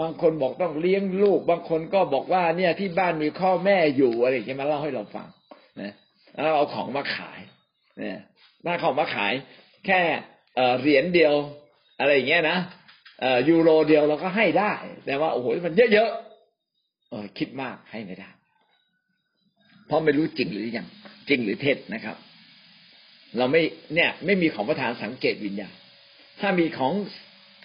[0.00, 5.28] บางคนบอกต้องเลี้ยงลูก บางคนก็บอกว่าเนี่ยที่บ้านมีข้อแม่อยู่อะไรอย่างเงี้ยมาเล่าให้เราฟัง
[5.80, 5.92] นะ
[6.42, 7.40] แล้วเอาของมาขาย
[7.98, 8.18] เนี่ย
[8.64, 9.32] ถ้าของมาขาย
[9.86, 10.00] แค่
[10.80, 11.34] เหรียญเดียว
[11.98, 12.58] อะไรอย่างเงี้ยนะ
[13.48, 14.72] ยูโรเดียวเราก็ให้ได้
[15.06, 18.28] แต่ว่าโอ้โหมันเยอะๆเออคิดมากให้ไม่ได้
[19.86, 20.86] เพราะไม่รู้จริงหรือยัง
[21.28, 22.16] จริงหรือเท็จนะครับ
[23.36, 23.62] เราไม่
[23.94, 25.74] เนี่ย ไม่มีของประธานสังเกตวิญญาณ
[26.40, 26.92] ถ้ามีของ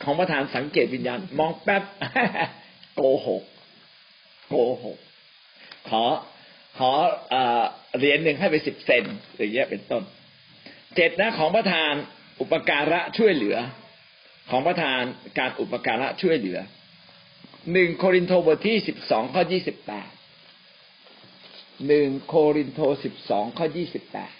[0.04, 1.84] ของประธานสังเกตวิญญาณ มองแป๊บ
[2.96, 3.44] โกหก
[4.50, 4.98] โกหก
[5.90, 6.04] ขอ
[6.78, 6.92] ขอ
[7.98, 9.04] เหรียญหนึ่งให้ไปสิบเซน
[9.38, 10.04] อย่างเงี้ยเป็นต้น
[10.96, 11.94] เจ็ดนะของประธาน
[12.40, 13.58] อุปการะช่วยเหลือ
[14.52, 15.02] ของประธาน
[15.40, 16.60] การอุปการะช่วยเหลือ
[17.74, 20.10] หนึ่งโครินโตบทที่สิบสองข้อยี่สิบแปด
[21.88, 24.34] หนึ่งโครินโตสิบสองข้อยี่สิบแปด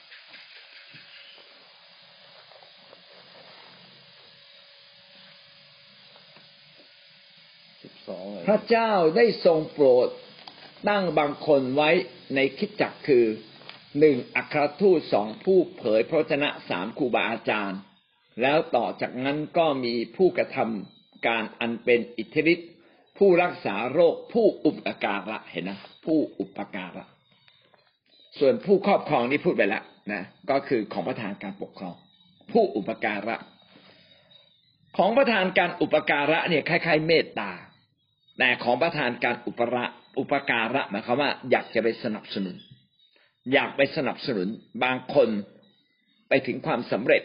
[8.48, 10.08] พระเจ้าได้ทรงโปรด
[10.90, 11.90] ตั้งบางคนไว้
[12.36, 13.26] ในคิดจักคือ
[14.00, 17.80] หนึ่งอัครทูตสองผู้เผยพระชนะสามครูบาอาจารย์
[18.42, 22.70] แล้วต่อจากนั้นก็มีผู้กระทำการอันเป็นอิทธิฤทธิ์
[23.18, 27.04] ผู้รักษาโรคผู้อุปการะเห็นนะผู้อุปการะ
[28.40, 31.96] ส่วนผู้ครอบครองนี่พูดไปแล้วนะก็คือของประธานการปกครอง
[32.52, 33.36] ผู้อุปการะ
[34.98, 37.52] ของประธานการอุปการะเนี่ยคล้าย ๆ เมตตา
[38.40, 39.86] แต่ของประธานการอุประ
[40.20, 42.56] อุปการะหมายความว่า อยากจะไปสนับสนุน
[43.54, 44.48] อยากไปสนับสนุน
[44.84, 45.30] บางคน
[46.30, 47.24] ไปถึงความสำเร็จ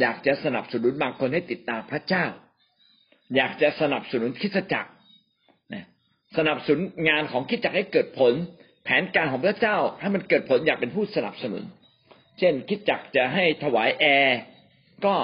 [0.00, 2.24] อยากจะสนับสนุนบางคนให้ติดตามพระเจ้า
[3.36, 4.90] อยากจะสนับสนุนคิดจักร
[6.36, 8.32] สนับสนุนงานของคิดจักรให้เกิดผล
[8.84, 11.62] แผนการของพระเจ้าให้มันเกิดผลอยากเป็นผู้สนับสนุน
[12.38, 14.38] เช่น คิดจักรจะให้ถวายแอร์
[15.04, 15.14] ก็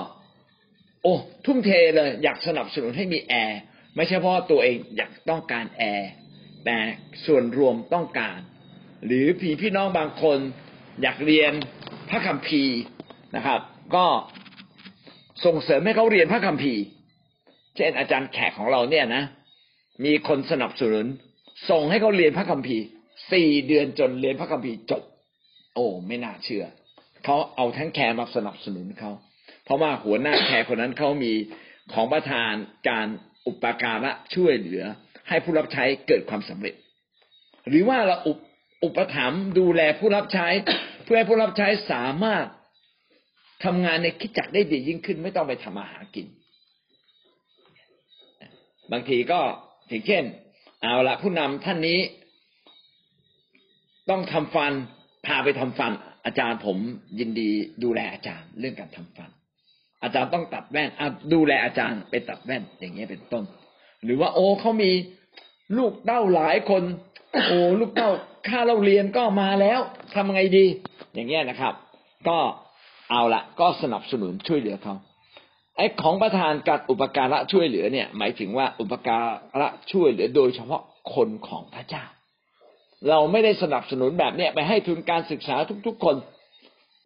[1.02, 3.58] โอ้ทุ่มเทเลย อยากสนับสนุนให้มีแอร์
[3.96, 6.11] ไม่ใช่เพราะตัวเองอยากต้องการแอร์
[6.64, 6.78] แต่
[7.26, 8.38] ส่วนรวมต้องการ
[9.06, 10.38] หรือพี่พี่น้องบางคน
[11.02, 11.52] อยากเรียน
[12.08, 12.78] พระคัมภีร์
[13.37, 13.61] นะครับ
[13.94, 14.06] ก็
[15.45, 16.83] ส่งเสริมให้เขาเรียนพระคัมภีร์
[17.77, 19.23] เช่นอาจารย์แขกของเราเนี่ยนะ
[20.05, 21.07] มีคนสนับสนุน
[21.71, 22.85] ส่งให้เขาเรียนพระคัมภีร์
[23.33, 25.03] สี่เดือนจนเรียนพระคัมภีร์จบ
[25.75, 26.64] โอ้ไม่น่าเชื่อ
[27.25, 29.12] เขาเอาทั้งแคร์มาสนับสนุนเขา
[29.64, 31.33] เพราะว่าหัวหน้าแคร์คนนั้นเขามี
[31.92, 32.53] ของประธาน
[32.88, 33.09] การ
[33.47, 34.83] อุปการะช่วยเหลือ
[35.29, 36.75] ให้ผู้รับใช้เกิดความสำเร็จ
[37.68, 38.38] หรือว่าเราอุป
[38.85, 40.49] อุปถัมภ์ดูแลผู้รับใช้
[41.05, 42.45] เพื่อให้ผู้รับใช้สามารถ
[43.64, 46.27] ทำงานในคิดจักได้ดียิ่งขึ้น ไม่ต้องไปทำอาหากิน
[48.92, 49.40] บางทีก็
[49.88, 50.25] อย่างเช่น
[50.83, 51.98] เอาละผู้นำท่านนี้
[54.11, 54.72] ต้องทำฟัน
[55.27, 55.92] พาไปทำฟัน
[56.25, 56.77] อาจารย์ผม
[57.20, 57.51] ยินดี
[57.83, 59.31] ดูแลอาจารย์เรื่องการทำฟัน
[60.03, 60.88] อาจารย์ต้องตัดแว่น
[61.33, 63.44] ดูแลอาจารย์ไปตัดแว่นอย่างเงี้ยเป็นต้น
[64.05, 64.90] หรือว่า โอ้เขามี
[65.79, 66.83] ลูกเต้าหลายคน
[67.48, 68.11] โอ้ลูกเต้า
[68.48, 69.81] ค่าเราเรียนก็มาแล้ว
[70.14, 70.64] ทำไงดี
[71.14, 71.75] อย่างเงี้ยนะครับ
[72.29, 72.38] ก็
[73.11, 74.95] เอาละก็สนับสนุนช่วยเหลือเขา
[75.77, 79.19] ไอ้ของประธานการอุปการะช่วยเหลือเนี่ย หมายถึงว่าอุปกา
[79.61, 80.83] ระช่วยเหลือ โดยเฉพาะ
[81.15, 82.05] คนของพระเจ้า
[83.09, 86.17] เราไม่ได้สนับสนุนแบบเนี้ยไปให้ทุนการศึกษาทุกๆคน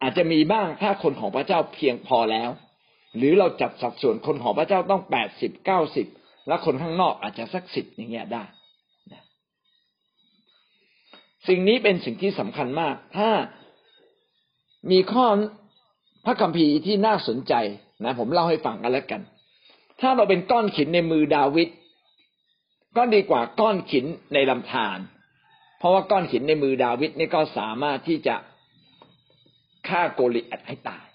[0.01, 2.49] อาจจะมีบ้างถ้าคนของพระเจ้าเพียงพอแล้ว
[3.17, 6.07] หรือเราจัดสัดส่วนคนของพระเจ้าต้องแปดสิบเก้าสิบ
[6.47, 8.43] แล้วคนข้างนอกอาจจะสักสิบอย่างเงี้ยได้
[11.47, 13.29] สิ่งนี้เป็นสิ่งที่สำคัญมาก ถ้า
[14.91, 15.27] มีข้อ
[16.29, 17.53] พระคัมภีร์ที่น่าสนใจ
[18.03, 19.21] นะ ผมเล่าให้ฟังกันแล้วกัน
[20.01, 21.69] ถ้าเราเป็นก้อนขินในมือดาวิด
[22.97, 24.97] ก็ดีกว่าก้อนขินในลำธาร
[25.79, 28.35] เพราะว่าก้อนขินในมือดาวิดนี่ก็สามารถที่จะ
[29.87, 31.05] ฆ่าโกลิอัดให้ตาย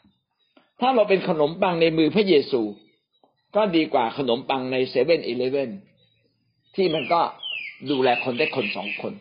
[0.80, 2.62] ถ้าเราเป็นขนมปังในมือพระเยซู
[3.56, 5.70] ก็ดีกว่าขนมปังในเซเว่นอีเลเว่น
[6.76, 7.20] ที่มันก็
[7.90, 9.12] ดูแลคนได้คนสองคน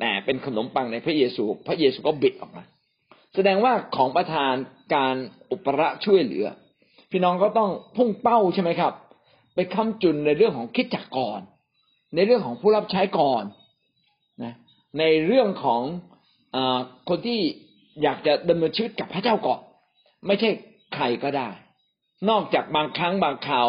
[0.00, 2.64] แต่เป็นขนมปังในพระเยซู พระเยซูก็บิดออกมา
[3.34, 4.54] แสดงว่าของประทาน
[4.94, 5.14] การ
[5.50, 6.46] อุประช่วยเหลือ
[7.10, 8.92] พี่น้องก็ต้องพุ่งเป้าใช่ไหมครับ
[9.54, 11.40] ไปค้ำจุนในเรื่องของคิดจักก่อน
[12.14, 13.44] ในเรื่องของผู้รับใช้ก่อน
[14.42, 14.54] นะ
[14.98, 15.82] ในเรื่องของ
[16.54, 16.56] อ
[17.08, 17.40] คนที่
[18.02, 19.60] อยากจะดำเนินชีวิตกับพระเจ้าก่อน
[20.26, 20.50] ไม่ใช่
[20.94, 21.48] ใครก็ได้
[22.30, 23.68] นอกจากบางครั้งบางคราว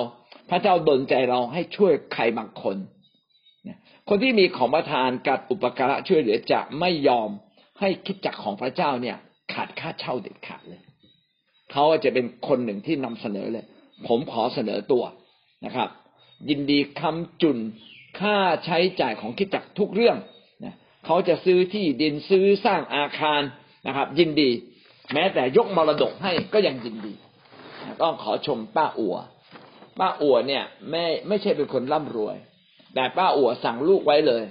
[0.49, 2.78] พระเจ้าดลใจเราให้ช่วยใครบางคน
[4.10, 7.30] คนที่มีของประทานการอุปการะช่วยเหลือจะไม่ยอม
[7.80, 9.17] ให้คิดจักของพระเจ้าเนี่ย
[9.53, 10.81] ขาดค่าเช่าเด็ดขาดเลย
[11.71, 13.65] เขาจะเป็นคนหนึ่งที่นำเสนอเลย
[14.08, 15.03] ผมขอเสนอตัว
[15.65, 15.89] นะครับ
[16.49, 17.58] ยินดีคำจุน
[18.19, 20.17] ค่าใช้จ่ายของคิดจักทุกเรื่อง
[20.63, 23.41] นะเขาจะซื้อที่ดินซื้อสร้างอาคาร
[23.88, 24.49] นะครับ ยินดี
[25.13, 27.13] แม้แต่ยกมรดกให้ก็ยังยินดี
[28.01, 29.15] ต้องขอชมป้าอัว
[29.99, 32.36] ป้าอัวเนี่ยไม่ไม่ใช่เป็นคนร่ำรวย
[32.93, 34.43] แต่ป้าอัวสั่งลูกไว้เลย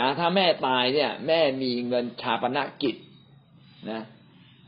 [0.00, 2.96] นะ ถ้าแม่ตายเนี่ย แม่มีเงินชาปนกิจ
[3.90, 4.02] นะ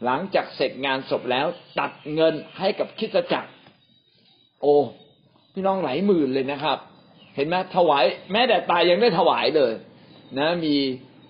[0.04, 1.46] หลังจากเสร็จงานศพแล้ว
[1.78, 3.50] ตัดเงินให้กับคิดจักร
[4.62, 4.74] โอ้
[5.52, 6.78] พี่น้องหลายหมื่นเลยนะครับ
[7.37, 9.72] เห็นไหมถวาย แม้แต่ตายยังได้ถวายเลย
[10.38, 10.74] นะ มี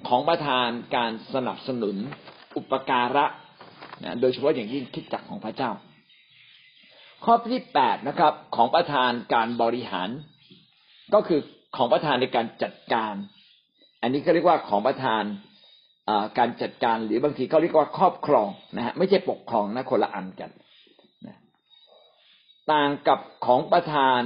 [0.09, 1.97] ของประทานการสนับสนุน
[2.57, 3.27] อุปการะ
[4.05, 5.71] นะโดยเฉพาะอย่างยิ่งคิดจักรของพระเจ้า
[7.25, 10.09] ข้อที่แปดนะครับ ของประทานการบริหาร
[11.15, 11.41] ก็คือ
[11.77, 13.15] ของประทานในการจัดการ
[14.03, 15.23] อันนี้ก็เรียกว่าของประทาน
[16.39, 20.51] การจัดการหรือบางทีเขาเรียกว่าครอบครองนะฮะไม่ใช่ปกครองนะคนละอันกัน
[21.27, 21.39] นะ
[22.73, 24.21] ต่างกับของประธาน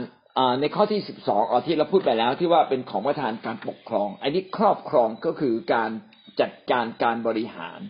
[0.61, 5.91] ในข้อที่สิบสองอที่เราพูดไปแล้ว ที่ว่าเป็นของประธานการปกครอง อันนี้ครอบครองก็คือการ
[6.41, 7.81] จัดการการบริหาร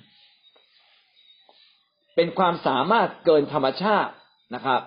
[2.17, 4.13] เป็นความสามารถเกินธรรมชาติ
[4.55, 4.81] นะครับ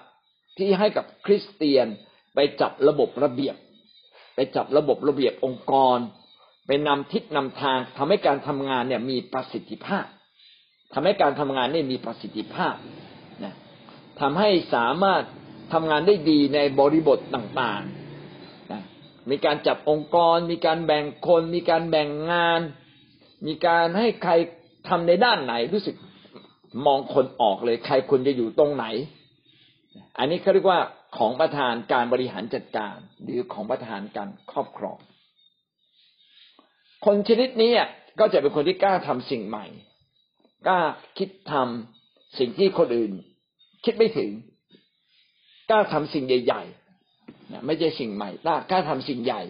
[0.57, 1.87] ที่ให้กับคริสเตียน
[2.35, 3.55] ไปจับระบบระเบียบ
[4.35, 5.97] ไปจับระบบระเบียบองค์กร
[6.67, 10.05] เป็นนำทิศนำทางทำให้การทำงานเนี่ยมีประสิทธิภาพ
[10.93, 12.75] ทำให้การทำงานเนี่ยมีประสิทธิภาพ
[13.43, 13.53] นะ
[14.21, 15.23] ทำให้สามารถ
[15.73, 18.81] ทำงานได้ดีในบริบทต่างๆนะ
[19.29, 22.61] มีการจับองค์กร มีการแบ่งคน มีการแบ่งงาน
[23.47, 24.33] มีการให้ใคร
[24.89, 25.95] ทำในด้านไหนรู้สึก
[26.85, 28.85] มองคนออกเลย ใครควรจะอยู่ตรงไหน
[30.17, 30.79] อันนี้เขาเรียกว่า
[31.17, 34.97] ของประธานการบริหารจัดการ หรือของประธานการครอบครอง
[37.05, 37.71] คนชนิดนี้
[38.19, 39.65] ก็จะเป็นคนที่กล้าทำสิ่งใหม่
[40.67, 40.79] กล้า
[41.17, 43.11] คิดทำสิ่งที่คนอื่น
[43.85, 44.31] คิดไม่ถึง
[45.69, 49.41] กล้าทำสิ่งใหญ่ๆไม่ใช่สิ่งใหม่กล้ากล้าทำสิ่งใหญ่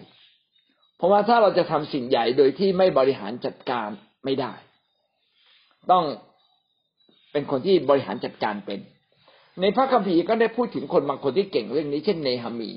[0.96, 3.88] เพราะว่าถ้าเราจะทำสิ่งใหญ่โดยที่ไม่บริหารจัดการ
[4.24, 4.52] ไม่ได้
[5.90, 6.04] ต้อง
[7.32, 8.80] เป็นคนที่บริหารจัดการเป็น
[9.60, 12.70] ในพระคัมภีร์ก็ได้พูดถึงคนบางคนที่เก่งเรื่องนี้ เช่นเนหามี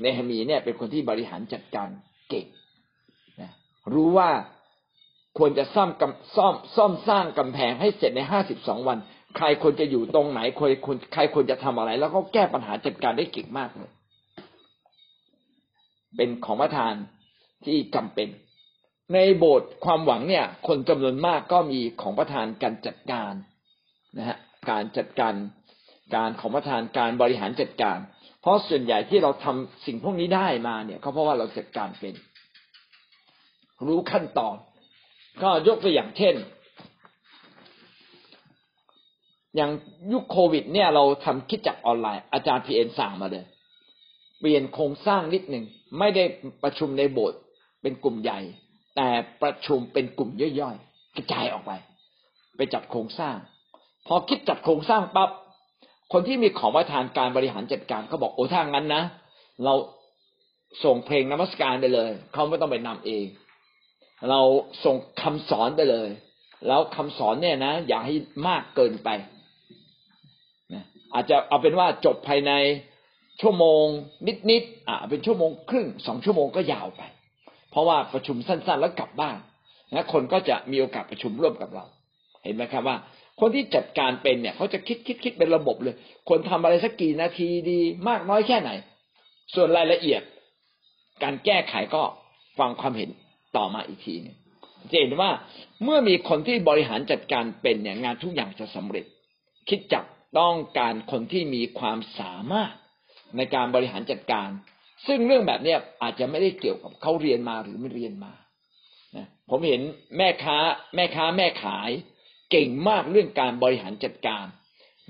[0.00, 1.88] เนหามีเนี่ยเป็นคนที่บริหารจัดการ
[2.30, 2.46] เก่ง
[3.94, 4.30] รู้ว่า
[5.38, 5.90] ควรจะซ่อม
[6.36, 8.98] ซ่อมซ่อมสร้างกำแพงให้เสร็จในห้าสิบสองวัน
[9.36, 13.90] ใครควรจะอยู่ตรงไหนใครควรใครควรจะทำอะไร แล้วก็แก้ปัญหาจัดการได้เก่งมากเลย
[16.16, 16.94] เป็นของประทาน
[17.64, 18.28] ที่จำเป็น
[19.14, 23.32] ในโบสถ์ความหวังเนี่ย คนจำนวนมากก็มีของประทานการจัดการ
[24.18, 24.38] นะฮะ
[24.70, 25.34] การจัดการ
[26.14, 27.98] การของประทานการบริหารจัดการ
[28.40, 32.14] เพราะส่วนใหญ่ที่เราทำสิ่งพวกนี้ได้มาเนี่ยก็เพราะว่าเราจัดการเป็น
[33.86, 34.56] รู้ขั้นตอน
[35.42, 36.34] ก็ยกตัวอย่างเช่น
[39.56, 39.70] อย่าง
[40.12, 43.44] ยุคโควิด เนี่ยเราทำคิดจักออนไลน์ อาจารย์พีเอ็นสั่งมาเลย
[44.40, 45.64] เปลี่ยนโครงสร้างนิดหนึ่ง
[45.98, 46.24] ไม่ได้
[46.62, 47.40] ประชุมในโบสถ์
[47.82, 48.40] เป็นกลุ่มใหญ่
[48.96, 49.08] แต่
[49.42, 51.72] ประชุมเป็นกลุ่มย่อยๆกระจายออกไป
[52.56, 53.36] ไปจัดโครงสร้าง
[54.06, 55.30] พอคิดจัดโครงสร้างปั๊บ
[56.12, 59.02] คนที่มีของประทานการบริหารจัดการเขาบอกโอ้ถ้างั้นนะ
[59.64, 59.74] เรา
[60.84, 63.24] ส่งเพลงนมัสการไปเลย เขาไม่ต้องไปนำเอง
[64.30, 64.40] เรา
[64.84, 66.08] ส่งคำสอนไปเลย
[66.66, 68.14] แล้วคำสอนเนี่ยนะ อย่าให้
[68.48, 69.08] มากเกินไป
[70.74, 72.52] นะอาจจะเอาเป็นว่าจบภายใน
[73.40, 73.84] ชั่วโมง
[74.50, 77.02] นิดๆอะเป็นชั่วโมงครึ่งสองชั่วโมงก็ยาวไป
[77.70, 79.36] เพราะว่าประชุมสั้นๆแล้วกลับบ้าน
[79.94, 81.84] นะคนก็จะมีโอกาสประชุมร่วมกับเรา
[82.44, 82.96] เห็นไหมครับว่า
[83.40, 85.94] คนที่จัดการเป็นเนี่ยเขาจะคิดคิดคิดเป็นระบบเลย
[86.28, 88.70] คนทำอะไรสักกี่นาทีดี มากน้อยแค่ไหน
[89.54, 90.22] ส่วนรายละเอียด
[91.22, 92.02] การแก้ไขก็
[92.58, 93.10] ฟังความเห็น
[93.56, 94.36] ต่อมาอีกทีนึง
[94.90, 95.30] จะเห็นว่า
[95.84, 99.04] เมื่อมีคนที่บริหารจัดการเป็นเนี่ยงานทุกอย่างจะสำเร็จ
[99.68, 100.04] คิดจัก
[100.38, 102.72] ต้องการคนที่มีความสามารถ
[103.36, 104.48] ในการบริหารจัดการ
[105.06, 108.32] ซึ่งเรื่องแบบเนี้ยอาจจะไม่ได้เกี่ยวกับเขาเรียนมาหรือไม่เรียนมา
[109.50, 109.82] ผมเห็น
[110.16, 110.58] แม่ค้า
[110.94, 111.90] แม่ค้าแม่ขาย
[112.50, 114.46] เก่งมากเรื่องการบริหารจัดการ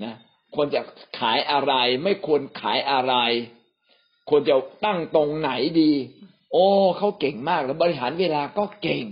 [0.03, 0.15] นะ
[0.55, 0.81] ควรจะ
[1.19, 1.73] ขายอะไร
[2.03, 3.15] ไม่ควรขายอะไร
[4.29, 5.91] ควรจะตั้งตรงไหนดี
[6.51, 6.65] โอ้
[6.97, 9.03] เขาเก่งมากแล้วบริหารเวลาก็เก่ง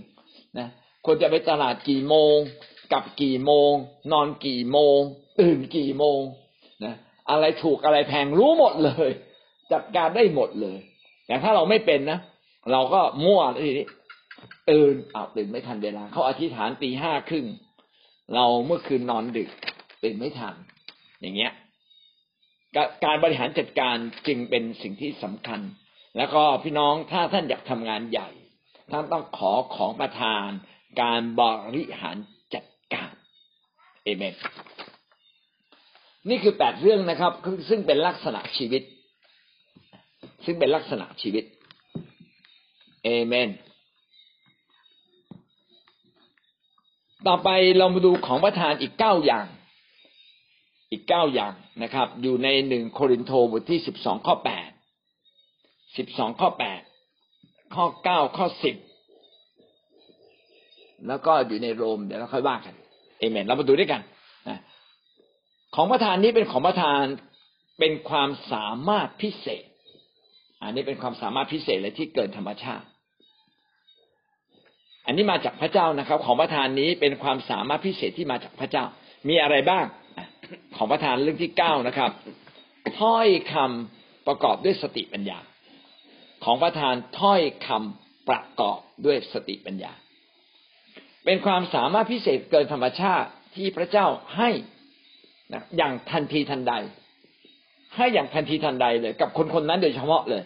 [0.58, 0.68] นะ
[1.06, 2.36] ควรจะไปตลาดกี่โมง
[2.92, 3.72] กลับกี่โมง
[4.12, 5.00] นอนกี่โมง
[5.40, 6.20] ตื่นกี่โมง
[6.86, 6.94] นะ
[7.30, 9.10] อะไรถูกอะไรแพงรู้หมดเลย
[9.72, 10.78] จัดการได้หมดเลย
[11.28, 12.20] แต่ถ้าเราไม่เป็นนะ
[12.72, 13.88] เราก็มั่วทีนี้
[14.70, 17.46] ตื่นอ้าวตื่นไม่ทันเวลาเขาอธิษฐานตีห้าครึ่ง
[18.36, 19.50] เราเมื่อคืนนอนดึก
[20.04, 20.56] ตื่นไม่ทัน
[21.22, 21.52] อย่างเงี้ย
[23.06, 23.96] การบริหารจัดการ
[24.28, 25.60] จึงเป็นสิ่งที่สำคัญ
[26.18, 28.30] แล้วก็พี่น้องถ้าท่านอยากทำงานใหญ่
[28.92, 30.48] ท่านต้องขอของประทาน
[31.02, 31.42] การบ
[31.76, 32.18] ริหาร
[32.54, 33.14] จัดการ
[34.04, 34.34] เอเมน
[36.30, 37.34] นี่คือแปดเรื่องนะครับ
[37.70, 38.84] ซึ่งเป็นลักษณะชีวิต
[40.46, 41.44] ซึ่งเป็นลักษณะชีวิต
[43.04, 43.50] เอเมน
[47.28, 49.46] ต่อไปเรามาดูของประทานอีกเก้าอย่าง
[50.92, 51.54] อีกเก้าอย่าง
[51.84, 54.70] นะครับ อยู่ในหนึ่งโครินโตบทที่สิบสองข้อแปด
[55.96, 56.82] สิบสองข้อแปด
[57.76, 58.76] ข้อเก้าข้อสิบ
[61.08, 62.76] แล้วก็อยู่ในโรมเดี๋ยวเราค่อยว่ากัน
[63.20, 64.02] เอเมนเรามาดูด้วยกัน
[65.76, 67.04] ของประทานนี้เป็นของประทาน
[67.80, 69.66] เป็นความสามารถพิเศษ
[70.62, 72.86] อันนี้เป็นความสามารถพิเศษเลยที่เกินธรรมชาติ
[75.06, 78.84] อันนี้มาจากพระเจ้านะครับ ของประทานนี้เป็นความสามารถพิเศษที่มาจากพระเจ้า
[79.30, 79.86] มีอะไรบ้าง
[80.76, 82.12] ของประทานเรื่องที่เก้านะครับ
[83.00, 85.40] ถ้อยคำประกอบด้วยสติปัญญา
[86.44, 89.94] ของประทานถ้อยคำประกอบด้วยสติปัญญา
[91.26, 94.50] เป็นความสามารถพิเศษเกินธรรมชาติที่พระเจ้าให้
[95.54, 96.74] นะอย่างทันทีทันใด
[97.96, 100.44] ให้อย่างทันทีทันใดเลย กับคนคนนั้นโดยเฉพาะเลย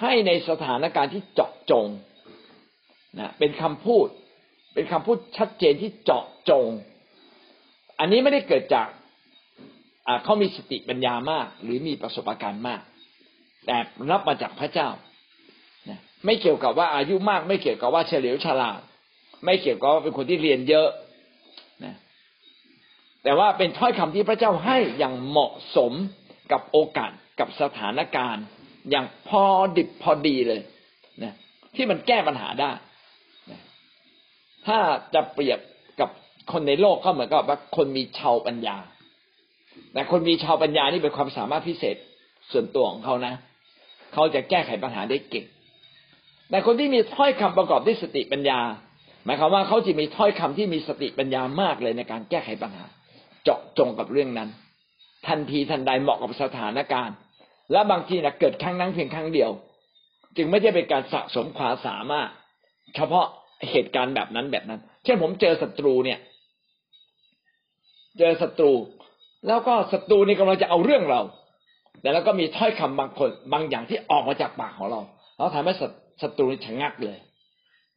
[0.00, 1.86] ให้ในสถานการณ์ที่เจาะจง
[3.20, 4.06] นะเป็นคำพูด
[4.74, 6.66] เป็นคำพูดชัดเจนที่เจาะจง
[7.98, 8.86] อันนี้ไม่ได้เกิดจาก
[10.24, 12.80] เขามีสติปัญญามาก หรือมีประสบการณ์มาก
[13.70, 13.80] แต่
[14.10, 14.88] รับมาจากพระเจ้า
[16.24, 18.80] ไม่เกี่ยวกับว่าอายุมากไม่เกี่ยวกับว่าเฉลียวฉลาด
[19.44, 20.88] ไม่เกี่ยวกับว่าเป็นคนที่เรียนเยอะ
[21.84, 21.94] นะ
[23.24, 25.92] แต่ว่าเป็นถ้อยคำที่พระเจ้าให้อย่างเหมาะสม
[26.52, 28.44] กับโอกาสกับสถานการณ์
[28.90, 29.44] อย่างพอ
[29.76, 30.60] ดิบพอดีเลย
[31.22, 31.34] นะ
[31.76, 32.70] ที่มันแก้ปัญหาได้
[34.66, 34.78] ถ้า
[35.14, 35.58] จะเปรียบ
[36.00, 36.10] กับ
[36.52, 38.76] คนในโลกก็เหมือนกับว่าคนมีชาวปัญญา
[39.92, 41.96] แต่คนมีชาวปัญญานี่เป็นความสามารถพิเศษ
[42.52, 43.34] ส่วนตัวของเขานะ
[44.12, 45.44] เขาจะแก้ไขปัญหาได้เก่ง
[46.50, 48.60] แต่คนที่มีถ้อยคำประกอบด้วยสติปัญญา
[49.24, 52.84] หมายความว่าเขาจะมีถ้อยคำที่มีสติปัญญามากเลยในการแก้ไขปัญหา
[53.44, 54.48] เจาะจงกับเรื่องนั้น
[55.26, 57.16] ทันทีทันใดเหมาะกับสถานการณ์
[57.72, 59.50] และบางทีนะเกิดครั้งนั้นเพียงครั้งเดียว
[60.36, 62.28] จึงไม่ใช่เป็นการสะสมความสามารถ
[62.96, 63.26] เฉพาะ
[63.70, 66.18] เหตุการณ์แบบนั้นแบบนั้น เช่นผมเจอศัตรูเนี่ย
[68.18, 68.72] เจอศัตรู
[69.46, 71.20] แล้วก็ศัตรูนี่กำลังจะเอาเรื่องเรา
[72.00, 75.00] แต่แล้วก็มีถ้อยคำบางคนบางอย่างที่ออกมาจากปากของเรา
[75.36, 75.72] แล้วทำให้
[76.22, 77.18] ศัตรูชะงักเลย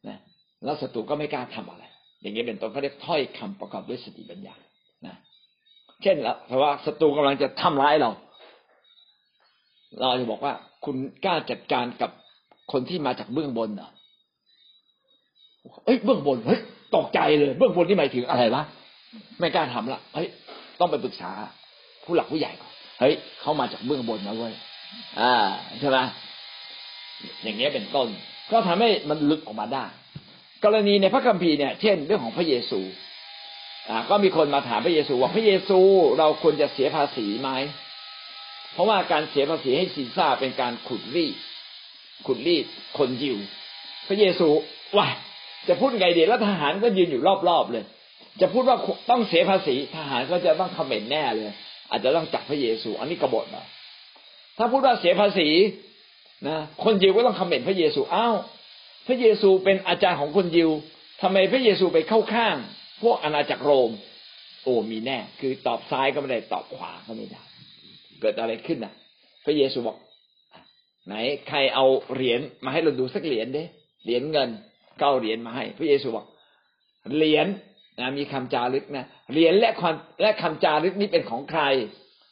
[0.08, 0.18] นะ
[0.64, 1.84] แล้วศัตรูก็ไม่กล้าทำอะไร
[2.20, 4.54] อย่างนี้เป็นต้นเขาเรียกถ้อยคำประกอบด้วยสติปัญญา
[5.06, 5.14] นะ
[6.02, 8.10] เช่นแล้วเพราะว่าศัตรูกำลังจะทำร้ายเรา
[10.00, 10.52] เราจะบอกว่า
[10.84, 12.10] คุณกล้าจัดการกับ
[12.72, 13.90] คนที่มาจากเบื้องบนเหรอ
[15.84, 16.60] เอ้ยเบื้องบนเฮ้ย
[16.96, 18.62] ตกใจเลย เบื้องบนนี่หมายถึงอะไรวะ
[19.40, 20.28] ไม่กล้าทำละเฮ้ย
[20.80, 21.30] ต้องไปปรึกษา
[22.04, 22.73] ผู้หลักผู้ใหญ่ก่อน
[23.04, 24.54] ฮ้ยเขามาจากเบื้องบนนะเว้ย
[25.20, 25.34] อ่า
[25.80, 25.98] ใช่ไหม
[27.42, 28.08] อย่างเงี้ยเป็นต้น
[28.52, 29.84] ก็ทำให้มันลึกออกมาได้
[30.64, 32.80] กรณีในพระคัมภีร์เนี่ยเช่นเรื่องของพระเยซู
[33.88, 35.78] อ่าก็มีคนมาถามพระเยซูว่าพระเยซู
[36.18, 37.50] เราควรจะเสียภาษีไหม
[38.72, 41.34] เพราะว่าการเสียภาษีให้ซีซ่าเป็นการขุดรีด
[42.26, 42.64] ขุดรีด
[42.98, 43.36] คนยิว
[44.08, 44.48] พระเยซู
[44.96, 45.06] ว่า
[45.68, 47.84] จะพูดไงดีแล้วทหารก็ยืนอยู่รอบๆเลย
[48.40, 48.78] จะพูดว่า
[49.10, 51.50] ต้องเสียภาษีทหารก็จะต้องคอมเมนต์แน่เลย
[51.90, 53.64] อาจจะต้องจับพระเยซู อันนี้กบฏเหรอ
[54.58, 55.48] ถ้าพูดว่าเสียภาษี
[56.48, 58.36] นะคนยิวก็ต้องคอมเมนพระเยซูอ้าว
[59.06, 60.70] พระเยซูเป็นอาจารย์ของคนยิว
[61.22, 62.56] ทำไมพระเยซูไปเข้าข้าง
[63.02, 63.90] พวกอาณาจักรโรม
[64.62, 67.42] โอ้มีแน่ คือตอบซ้ายก็ไม่ได้ตอบขวาก็ไม่ได้
[68.20, 68.92] เกิดอะไรขึ้นน่ะ
[69.44, 69.96] พระเยซูบอก
[71.06, 71.14] ไหน
[71.48, 73.64] ใครเอาเหรียญมาให้เราดูสักเหรียญเด้
[74.04, 74.50] เหรียญเงิน
[74.98, 76.26] เก้าเหรียญมาให้ พระเยซูบอก
[77.16, 77.46] เหรียญ
[78.00, 81.62] นะมีคำจารึกนะ เหรียญและความและคำจารึกนี้เป็นของใคร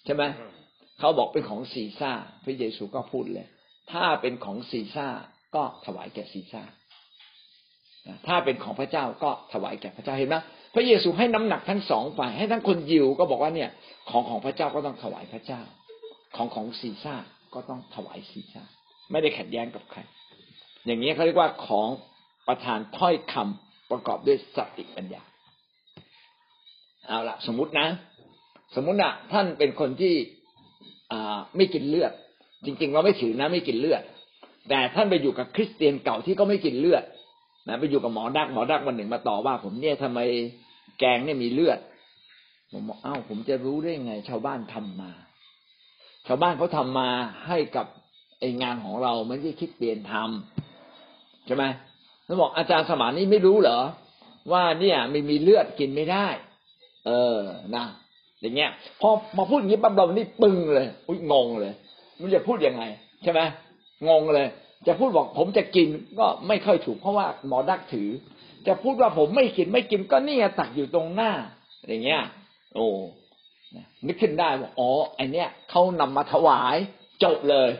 [0.04, 0.22] ใช่ไหม
[0.98, 2.12] เขาบอกเป็นของซีซ่า
[2.44, 3.46] พระเยซูก็พูดเลย
[3.92, 5.08] ถ้าเป็นของซีซ่า
[5.54, 6.62] ก็ถวายแก่ซีซ่า
[8.26, 10.36] ถ้าเป็นของพระเจ้าก็ถวายแก่พระเจ้าเห็นไหม
[10.74, 13.70] พระเยซูให้น้ำหนักทั้งสองฝ่ายให้ทั้งคนยิวก็บอกว่าเนี่ย
[14.10, 15.60] ของของพระเจ้าก็ต้องถวายพระเจ้า
[16.36, 17.14] ของของซีซ่า
[17.54, 18.62] ก็ต้องถวายซีซ่า
[19.10, 20.00] ไม่ได้ขัดแย้งกับใคร
[20.86, 21.88] อย่างนี้เขาเรียกว่าของ
[22.48, 25.22] ประธานถ้อยคำประกอบด้วยสติปัญญา
[27.06, 27.86] เอาละสมมตินะ
[28.74, 30.14] สมมตินะท่านเป็นคนที่
[31.56, 32.12] ไม่กินเลือด
[32.64, 34.02] จริง ๆ เราไม่ถือนะไม่กินเลือด
[34.68, 37.04] แต่ท่านไปอยู่กับคริสเตียนเก่าที่ก็ไม่กินเลือด
[37.68, 40.20] นะไปอยู่กับหมอดักหมอดักวันหนึ่งมาต่อว่า ผมเนี่ยทำไม
[40.98, 41.78] แกงเนี่ยมีเลือด
[42.72, 45.12] ผมบอกอ้าวผมจะรู้ได้ไง ชาวบ้านทำมา
[46.26, 47.08] ชาวบ้านเขาทามา
[47.46, 47.86] ให้กับ
[48.40, 51.64] ไองานของเราไม่ใช่คิดเปลี่ยนทำใช่ไหม
[52.26, 53.80] แล้วบอกอาจารย์สมานนี่ไม่รู้เหรอ
[54.52, 56.26] ว่าเนี่ยไม่มีเลือดกินไม่ได้
[57.06, 57.38] เออ
[57.76, 57.84] นะ
[58.40, 61.72] อย่างเงี้ย พอมาพูดอย่างนี้ปั๊บเรานี่ปึงเลย อุ้ยงงเลย
[62.20, 62.82] มันจะพูดยังไง
[63.22, 63.40] ใช่ไหม
[64.08, 64.48] งงเลย
[64.86, 65.88] จะพูดบอกผมจะกิน
[66.18, 68.08] ก็ไม่ค่อยถูกเพราะว่าหมอดักถือ
[68.66, 71.32] จะพูดว่าผมไม่กินไม่กินก็นี่ตักอยู่ตรงหน้า
[71.88, 72.22] อย่างเงี้ย
[72.74, 72.86] โอ้
[74.06, 76.76] นึกขึ้นได้ว่าอ๋อไอเนี้ยเขานำมาถวาย
[77.22, 77.70] จบเลย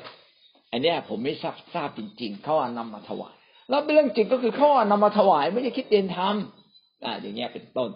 [0.69, 3.35] ไอเนี้ยผมไม่ทราบทราบจริง ๆเขาเอานำมาถวาย
[3.69, 7.91] แล้วเรื่องจริงก็คือเขาเอานำมาถวายไม่ได้คิดเองทำอ่าอย่างเงี้ยเป็นต้น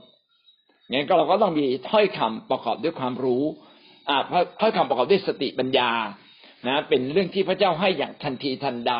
[0.92, 3.44] งั้นก็เราก็ต้องมีถ้อยคำประกอบด้วยความรู้
[4.08, 4.18] อ่า
[4.60, 5.90] ถ้อยคำประกอบด้วยสติปัญญา
[6.68, 8.94] นะเป็นเรื่องที่พระเจ้าให้อย่างทันทีทันใด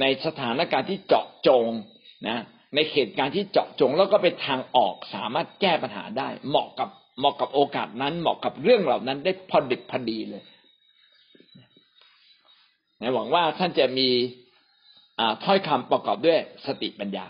[0.00, 1.66] ในสถานการณ์ที่เจาะจง
[2.28, 2.38] นะ
[2.74, 6.88] ในเหตุการณ์ที่เจาะจงแล้วก็เป็นทางออกสามารถแก้ปัญหาได้ เหมาะกับ
[7.18, 10.42] เหมาะกับโอกาสนั้นเหมาะกับเรื่องเหล่านั้นได้พอดิบพอดีเลย
[13.00, 14.08] นะหวังว่าท่านจะมี
[15.44, 17.26] ถ้อยคำประกอบด้วยสติปัญญา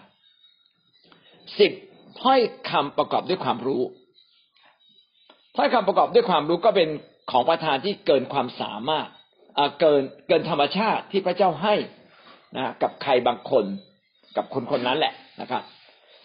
[1.59, 1.73] สิบ
[2.21, 3.83] ถ้อยคำประกอบด้วยความรู้
[5.57, 6.89] ถ้อยคำประกอบด้วยความรู้ก็เป็น
[7.31, 9.09] ของประธานที่เกินความสามารถ
[9.81, 11.75] เกินเกินธรรมชาติที่พระเจ้าให้
[12.57, 13.65] นะกับใครบางคน
[14.37, 15.63] กับคนคนนั้นแหละนะครับ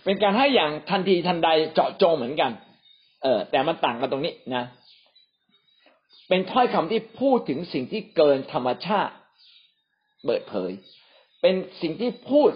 [0.03, 2.51] เป็นการให้อย่างทันทีทันใดเจาะจงเหมือนกัน
[3.23, 4.65] เออแต่มันต่างกันตรงนี้นะ
[6.29, 9.13] เป็นถ้อยคำที่พูดถึงสิ่งที่เกินธรรมชาติ
[10.25, 10.71] เปิดเผย
[11.41, 12.49] เป็นสิ่งที่พูด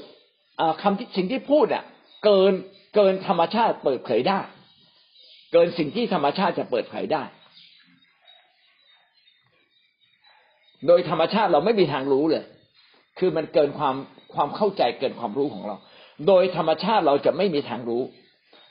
[0.82, 1.84] คำที่สิ่งที่พูดอะ
[2.26, 2.54] เกิน
[2.95, 4.39] เกินธรรมชาติเปิดเผยได้
[5.51, 7.23] เกินสิ่งที่ธรรมชาติจะเปิดเผยได้
[10.88, 12.43] โดยธรรมชาติเราไม่มีทางรู้เลย
[13.19, 13.95] คือมันเกินความ
[14.34, 15.75] ความเข้าใจเกินความรู้ของเรา
[16.27, 18.04] โดยธรรมชาติเราจะไม่มีทางรู้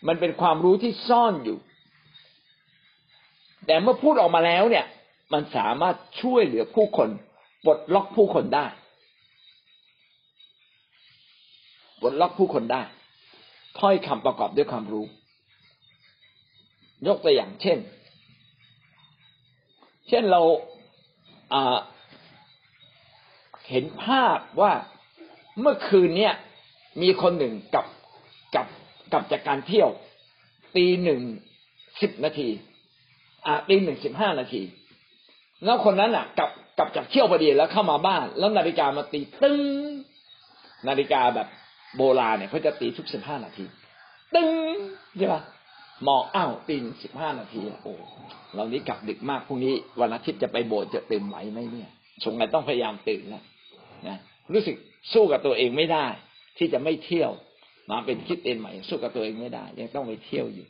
[0.09, 1.59] มันเป็นความรู้ที่ซ่อนอยู่
[3.66, 4.87] แต่เมื่อพูดออกมาแล้วเนี่ย
[5.33, 7.09] มันสามารถช่วยเหลือผู้คน
[7.64, 8.66] ปลดล็อกผู้คนได้
[12.00, 12.83] ปลดล็อกผู้คนได้
[13.78, 15.06] ถ้อยคำประกอบด้วยความรู้
[17.06, 17.78] ยกตัวอย่างเช่น
[20.09, 20.42] เช่นเรา
[23.70, 24.72] เห็นภาพว่า
[25.61, 26.35] เมื่อคืนเนี้ย
[27.02, 27.87] มีคนหนึ่งกับ
[28.54, 28.66] กับ
[29.12, 29.90] กับจากการเที่ยว
[30.76, 31.20] ตีหนึ่ง
[32.00, 32.48] สิบนาที
[33.46, 34.62] อ่าตีหนึ่งสิบห้านาที
[35.64, 39.60] แล้วคนนั้นอะกับกับจากเที่ยวพอดีแล้วเข้ามาบ้าน แล้วนาฬิกามาตีตึ้ง
[40.88, 41.48] นาฬิกาแบบ
[41.97, 43.65] โบราณเนี่ยเขาจะตีทุกสิบห้านาที
[44.35, 44.77] ตึ้ง
[45.19, 45.43] ใช่ปะ
[46.09, 47.95] มองอ้าวตีสิบห้านาทีโอ้
[48.55, 51.91] เรานี้กลับดึกมากพรุ่งนี้วันอาทิตย์จะไปโบสถ์จะตื่นไหวไหมเนี่ย
[52.25, 53.43] สงสัยต้องพยายามตื่นแล้ว
[54.09, 54.19] นะ
[54.53, 54.77] รู้สึก
[55.13, 56.07] สู้กับตัวเองไม่ได้
[56.59, 57.31] ที่จะไม่เที่ยว
[57.91, 60.67] มาเป็นคิดเองใหม่ สู้กับตัวเองไม่ได้ ยังต้องไปเที่ยวอยู่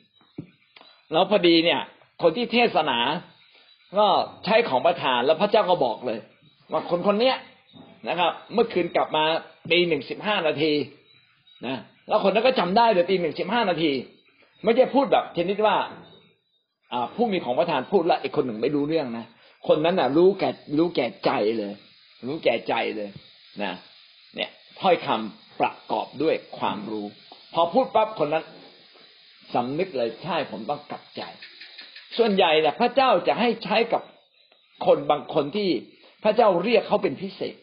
[1.12, 1.80] แล้วพอดีเนี่ย
[2.22, 2.98] คนที่เทศนา
[3.98, 4.06] ก็
[4.44, 6.18] ใช้ของประทานแล้วพระเจ้าก็บอกเลย
[6.72, 7.36] ว่าคนคนเนี้ย
[8.08, 9.24] นะครับ เมื่อคืนกลับมา
[9.70, 10.72] ตีหนึ่งสิบห้านาที
[11.66, 11.76] นะ
[12.08, 13.92] แล้วคนนั้นก็จำได้เลยตีหนึ่งสิบห้านาที
[14.64, 15.76] ไม่ใช่พูดแบบชนิดว่า
[16.92, 19.24] อ่า ผู้มีของประทานพูดแล้วไอ้คนหนึ่งไม่รู้เรื่องนะ
[19.68, 21.72] คนนั้นน่ะ รู้แก่รู้แก่ใจเลย
[22.26, 23.08] รู้แก่ใจเลย
[23.62, 23.72] นะ
[24.36, 24.50] เนี่ย
[24.80, 27.06] ถ้อยคำประกอบด้วยความรู้
[27.54, 28.44] พอพูดปั๊บคนนั้น
[29.54, 31.22] สำนึกเลยใช่ผมต้องกลับใจ
[32.16, 34.02] ส่วนใหญ่เนี่ยพระเจ้าจะให้ใช้กับ
[34.86, 35.70] คนบางคนที่
[36.24, 37.54] พระเจ้าเรียกเขาเป็นพิเศษ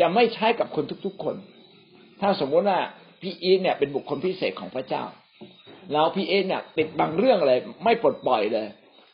[0.00, 1.36] จะไม่ใช้กับคนทุกๆคน
[2.20, 2.80] ถ้าสมมติว่า
[3.24, 5.02] พี่อีทเนี่ยเป็นบุคคลพิเศษของพระเจ้า
[5.92, 7.54] แล้วพี่อีทเนี่ยติดบางเรื่องอะไร
[7.84, 8.66] ไม่ปลดปล่อยเลย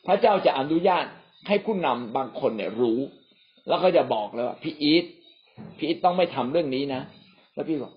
[0.06, 1.04] พระเจ้าจะอนุญาต
[1.48, 2.98] ให้ผู้นำบางคนเนี่ยรู้
[3.68, 5.04] แล้วก็จะบอกเลยว่าพี่อีท
[5.78, 7.02] พี่อีทต้องไม่ทำเรื่องนี้นะ
[7.54, 7.92] แล้วพี่บอก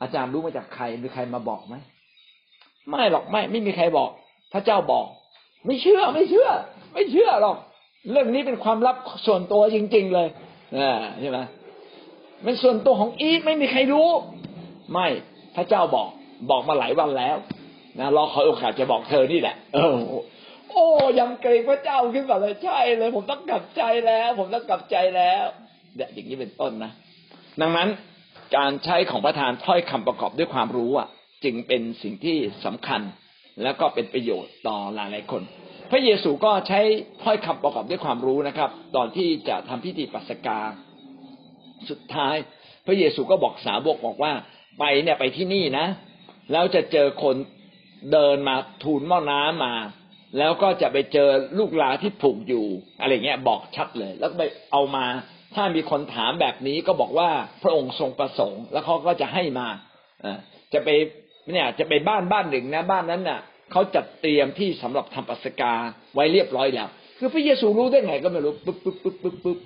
[0.00, 1.74] อาจารย์รู้มาจากใครมีใครมาบอกไหม
[2.90, 4.10] ไม่หรอกไม่ไม่มีใครบอก
[4.52, 5.06] พระเจ้าบอก
[5.66, 6.50] ไม่เชื่อไม่เชื่อ
[6.92, 7.56] ไม่เชื่อหรอก
[8.10, 10.28] เรื่องนี้เป็นความลับส่วนตัวจริง ๆ เลย
[10.78, 11.38] อ่าใช่ไหม
[12.44, 14.08] เป็นส่วนตัวของอีทไม่มีใครรู้
[14.92, 15.08] ไม่
[15.56, 16.08] พระเจ้าบอก
[16.50, 17.36] บอกมาหลายวันแล้ว
[17.98, 19.96] นะรอคอยโอกาสจะบอกเธอนี่แหละ เออ
[20.70, 20.84] โอ้
[21.20, 25.44] ยังเกรงพระเจ้าขึ้นมาเลยใช่เลย ผมต้องกลับใจแล้ว ผมต้องกลับใจแล้ว
[25.96, 26.92] เนี่ยอย่างนี้เป็นต้นนะ
[27.60, 27.88] ดังนั้น
[28.56, 31.08] การใช้ของประธานถ้อยคำประกอบด้วยความรู้อะ
[31.44, 33.00] จึงเป็นสิ่งที่สำคัญ
[33.62, 35.42] แล้วก็เป็นประโยชน์ต่อหลายหลายคน
[35.90, 36.80] พระเยซูก็ใช้
[37.22, 40.58] ถ้อยคำประกอบด้วยความรู้นะครับ ตอนที่จะทำพิธีปัสกา
[41.90, 42.34] สุดท้าย
[42.86, 44.32] พระเยซูก็บอกสาวกบอกว่า
[44.78, 45.86] ไปเนี่ยไปที่นี่นะ
[46.52, 47.36] แล้วจะเจอคน
[48.12, 49.74] เดินมาทูลหม้อน้ำมา
[50.38, 52.66] แล้วก็จะไปเจอลูกลาที่ผูกอยู่
[53.00, 55.06] อะไรเงี้ยบอกชัดเลย แล้วไปเอามา
[55.54, 57.30] ถ้ามีคนถามแบบนี้ก็บอกว่า
[57.62, 59.68] พระองค์ทรงประสงค์ แล้วเขาก็จะให้มา
[60.72, 60.88] จะไป
[61.52, 63.40] เนี่ยจะไปบ้านบ้านหนึ่งนะบ้านนั้นน่ะ
[63.72, 65.72] เขาจัดเตรียมที่สำหรับทำปัสกา
[66.14, 69.58] ไว้เรียบร้อยแล้ว คือพระเยซูรู้ได้ไงก็ไม่รู้ปึ๊บปึ๊บปึ๊บปึ๊บปึ๊บ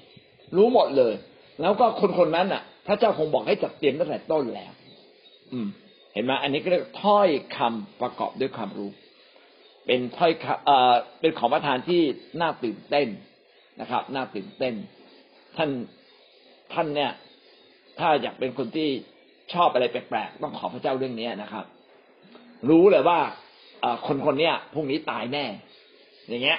[0.56, 1.14] รู้หมดเลย
[1.60, 4.72] แล้วก็คนคนนั้นน่ะ พระเจ้าคงบอกให้จัดเตรียมตั้งแต่ต้นแล้ว
[6.14, 8.90] เห็นไหมอันนี้ก็เรียกถ้อยคำประกอบด้วยความรู้
[9.86, 10.32] เป็นถ้อย
[10.66, 12.02] เอ่อเป็นของประทานที่
[12.40, 13.08] น่าตื่นเต้น
[13.80, 14.74] นะครับ น่าตื่นเต้น
[15.56, 15.70] ท่าน
[16.72, 17.12] ท่านเนี่ย
[17.98, 18.88] ถ้าอยากเป็นคนที่
[19.52, 21.64] ชอบอะไรแปลกๆต้องขอพระเจ้าเรื่องนี้นะครับ
[22.68, 23.18] รู้เลยว่า
[24.06, 25.44] คนคนเนี้ยพรุ่งนี้ตายแน่
[26.28, 26.58] อย่างเงี้ย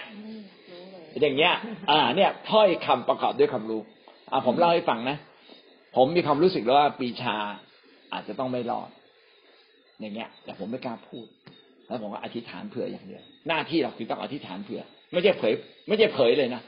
[1.21, 1.53] อย่างเงี้ย
[1.89, 3.81] อ่า เนี่ยถ้อยคำประกอบด้วยความรู้
[4.31, 5.17] อ่าผมเล่าให้ฟังนะ
[5.95, 7.37] ผมมีความรู้สึกแล้วว่าปีชา
[8.13, 8.89] อาจจะต้องไม่รอด
[9.99, 11.25] อย่างเงี้ย แต่ผมไม่กล้าพูด
[11.87, 14.81] แล้วผมก็อธิษฐานเผื่ออย่างเดียว หน้าที่เราคือต้องอธิษฐานเผื่อ
[15.11, 15.53] ไม่ใช่เผย
[15.87, 16.61] ไม่ใช่เผยเลยนะ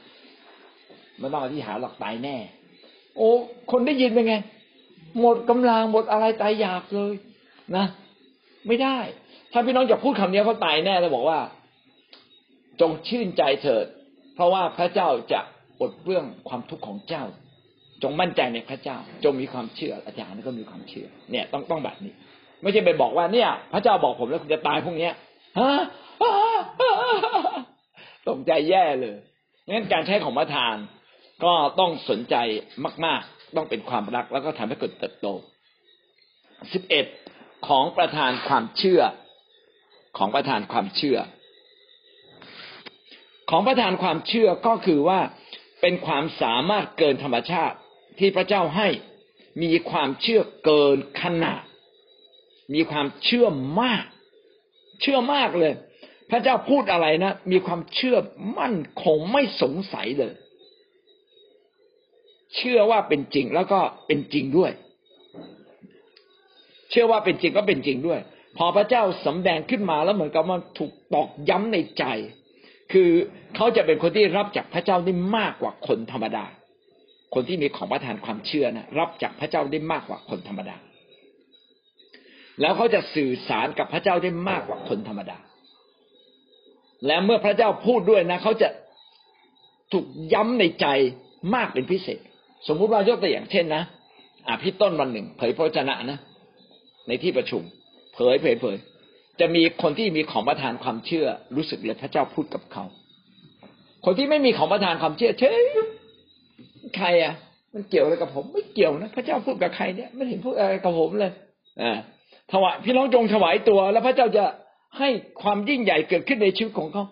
[1.18, 2.36] ไม่ต้องอธิษฐานหรอกตายแน่
[3.16, 3.30] โอ้
[3.70, 4.34] คนได้ยินเป็นไง
[5.20, 7.12] หมดกำลังหมดอะไรตายอยากเลย
[7.76, 7.84] นะ
[8.66, 8.98] ไม่ได้
[9.52, 11.38] ถ้าพี่น้องจะพูดคำนี้เขาตายแน่แล้วบอกว่า
[12.80, 13.86] จงชื่นใจเถิด
[14.34, 15.40] เพราะว่าพระเจ้าจะ
[15.78, 17.24] ปลดเรื่องความทุกข์ของเจ้า
[18.02, 22.12] จงมั่นใจในพระเจ้า จงมีความเชื่ออาจารย์ก็มีความเชื่อ เนี่ยต้องต้องแบบนี้
[22.62, 25.14] ไม่ใช่ไปบอกว่าเนี่ย พระเจ้าบอกผมแล้วคุณจะตายพวกเนี้ย
[25.58, 25.72] ฮะ
[28.28, 29.16] ตกใจแย่เลย
[29.68, 30.74] งั้นการใช้ของประทาน
[31.44, 32.36] ก็ต้องสนใจ
[33.04, 35.26] มาก ๆ ต้องเป็นความรักแล้วก็ทำให้เกิดเติบโต
[36.72, 37.06] สิบเอ็ด
[37.68, 39.02] ของประธานความเชื่อ
[40.18, 41.18] ของประธานความเชื่อ
[43.50, 45.20] ของประธานความเชื่อก็คือว่า
[45.80, 47.76] เป็นความสามารถเกินธรรมชาติ
[48.22, 48.88] ที่พระเจ้าให้
[49.62, 51.62] มีความเชื่อเกินขนาด
[52.74, 53.46] มีความเชื่อ
[53.80, 54.04] มาก
[55.00, 55.72] เชื่อมากเลย
[56.30, 58.16] พระเจ้าพูดอะไรนะ มีความเชื่อ
[58.58, 60.34] มั่นคงไม่สงสัยเลย
[62.56, 64.72] เชื่อว่าเป็นจริงแล้วก็เป็นจริงด้วย
[66.90, 68.20] เชื่อว่าเป็นจริงก็เป็นจริงด้วย
[68.56, 72.04] พอพระเจ้าสำแดงขึ้นมาแล้วเหมือนกับมันถูกตอกย้ำในใจ
[72.92, 73.10] คือ
[73.56, 76.44] เขาจะเป็นคนที่รับจากพระเจ้าได้มากกว่าคนธรรมดา
[77.34, 80.76] คนที่มีของประทานความเชื่อนะรับจากพระเจ้าได้มากกว่าคนธรรมดา
[82.60, 85.38] แล้วเขาจะสื่อสารกับพระเจ้าได้มากกว่าคนธรรมดา
[87.06, 88.68] และเมื่อพระเจ้าพูดด้วยนะเขาจะ
[89.92, 90.86] ถูกย้ำในใจ
[91.54, 92.20] มากเป็นพิเศษ
[92.68, 93.82] สมมุติว่ายกตัวอย่างเช่นนะ
[94.46, 96.18] อ่าพี่ต้นวันหนึ่ง เผยพระชนะนะ
[97.08, 97.62] ในที่ประชุม
[98.14, 98.76] เผยเผยเผย
[99.40, 101.26] จะมีคนที่มีของประทานความเชื่อ
[101.56, 102.84] รู้สึกเลยพระเจ้าพูดกับเขา
[104.04, 105.62] คนที่ไม่มีของประทานความเชื่อเฉย
[106.96, 107.34] ใครอะ
[107.74, 111.32] มันเกี่ยวอะไรกับผม ไม่เกี่ยวนะพระเจ้าพูดกับใครเนี่ยไม่เห็นพูดอะไรกับผมเลย
[111.82, 111.92] อ่า
[112.52, 114.44] ถวายพี่น้องจงถวายตัว แล้วพระเจ้าจะ
[114.98, 115.08] ให้
[115.42, 117.04] ความยิ่งใหญ่เกิดขึ้นในชีวิตของเขา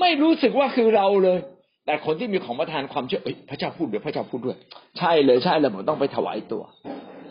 [0.00, 1.38] ไม่รู้สึกว่าคือเราเลย
[1.86, 4.56] แต่คนที่มีของประทานความเชื่อเอ้ยพระเจ้าพูดด้วยพระเจ้าพูดด้วย
[4.98, 6.62] ใช่เลยใช่เลยผมต้องไปถวายตัว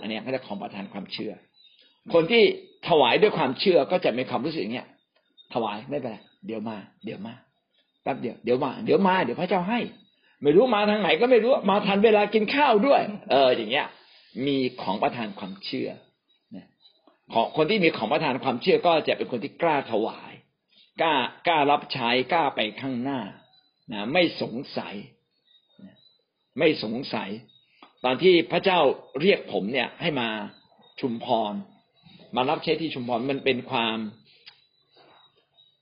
[0.01, 1.31] อันนี้เขาเรียกของประทานความเชื่อ
[2.13, 2.43] คนที่
[2.89, 4.87] ถวายด้วยความเชื่อก็จะมีความรู้สึกอย่างเงี้ย
[5.53, 7.33] ถวายไม่เป็นไรเดี๋ยวมา เดี๋ยวมา
[8.03, 9.79] แป๊บเดียวเดี๋ยวมา เดี๋ยวมาเดี๋ยวพระเจ้าให้
[10.43, 13.87] ไม่รู้มาทางไหนก็ไม่รู้มาทันเวลากินข้าวด้วย เออ อย่างเงี้ย
[14.45, 15.89] มีของประทานความเชื่อ
[17.33, 20.31] ของคนที่มีของประทานความเชื่อก็จะเป็นคนที่กล้าถวาย
[21.01, 21.13] กล้า
[21.47, 23.21] กล้ารับใช้กล้าไปข้างหน้า
[23.91, 24.95] นะไม่สงสัย
[26.59, 27.29] ไม่สงสัย
[28.03, 28.79] ตอนที่พระเจ้า
[29.21, 30.29] เรียกผมเนี่ย ให้มา
[30.99, 31.53] ชุมพร
[32.35, 33.97] มารับใช้ที่ชุมพรมันเป็นความ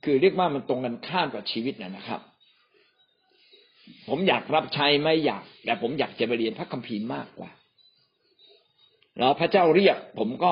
[0.04, 2.22] คือเรียกว่ามันตรงกันข้ามกับชีวิตนะนะครับ
[4.10, 7.52] ผมอยากรับใช้ไม่อยาก แต่ผมอยากจะไปเรียนพระคัมภีร์มากกว่า
[9.18, 10.52] แล้วพระเจ้าเรียก ผมก็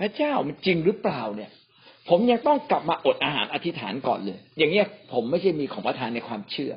[0.00, 1.50] พระเจ้ามันจริงหรือเปล่าเนี่ย
[2.08, 6.72] ผมยังต้องกลับมาอดอาหารอธิษฐานก่อนเลย อย่างเงี้ยผมไม่ใช่มีของประทานในความเชื่อ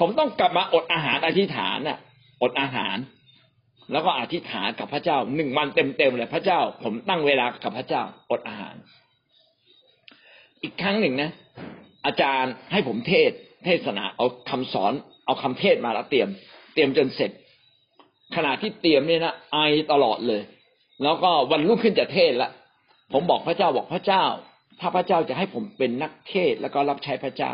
[0.00, 1.98] ผมต้องกลับมาอดอาหารอธิษฐานน่ะ
[2.42, 2.96] อดอาหาร
[3.92, 8.74] แล้วก็อธิษฐานกับพระเจ้าหนึ่งวันเต็มๆเลยพระเจ้า ผมตั้งเวลากับพระเจ้าอดอาหาร
[10.62, 11.30] อีกครั้งหนึ่งนะ
[12.06, 13.32] อาจารย์ให้ผมเทศ
[13.64, 14.92] เทศนา เอาคำสอน
[15.26, 16.28] เอาคำเทศมาแล้วเตรียม
[16.74, 17.30] เตรียมจนเสร็จ
[18.36, 19.58] ขณะที่เตรียมเนี่ยนะไอ
[19.92, 20.42] ตลอดเลย
[21.02, 22.50] แล้วก็วันรุ่งขึ้นจะเทศละ
[23.12, 24.24] ผมบอกพระเจ้าบอกพระเจ้า
[24.80, 27.52] ถ้าพระเจ้าจะให้ผมเป็นนักเทศแล้วก็รับใช้พระเจ้า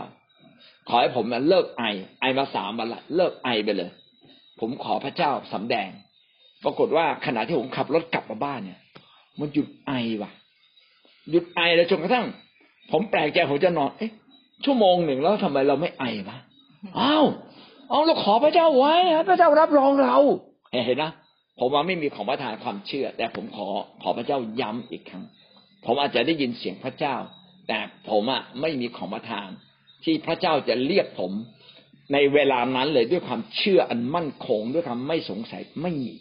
[0.89, 1.83] ขอให้ผมเลิกไอ
[2.21, 3.91] ไอมาสามวันละเลิกไอไปเลย
[4.61, 5.89] ผมขอพระเจ้าสำแดง
[6.65, 8.79] ปรากฏว่าขณะที่ผมขับรถกลับมาบ้านเนี่ย
[9.39, 9.93] มันหยุดไอ
[10.23, 10.31] ว่ะ
[11.31, 12.27] หยุดไอแล้วจนกระทั่ง
[12.91, 14.13] ผมแปลกใจผมจะนอน เอ๊ะ
[14.65, 16.39] ชั่วโมงหนึ่งแล้วทำไมเราไม่ไอวะ
[16.99, 17.27] อ้าว
[17.91, 18.95] เอาเราขอพระเจ้าไว้
[19.29, 20.17] พระเจ้ารับรองเรา
[20.87, 21.11] เห็นนะ
[21.59, 23.69] ผมว่าไม่มีของประทานความเชื่อ แต่ผมขอ
[24.03, 25.25] ขอพระเจ้าย้ำอีกครั้ง
[25.87, 27.17] ผมอาจจะได้ยินเสียงพระเจ้า
[27.69, 27.79] แต่
[28.11, 29.49] ผมอะไม่มีของประทาน
[30.05, 31.33] ที่พระเจ้าจะเรียกผม
[32.13, 36.15] ในเวลานั้นเลยด้วยความเชื่ออันมั่นคงด้วยความไม่สงสัยไม่มี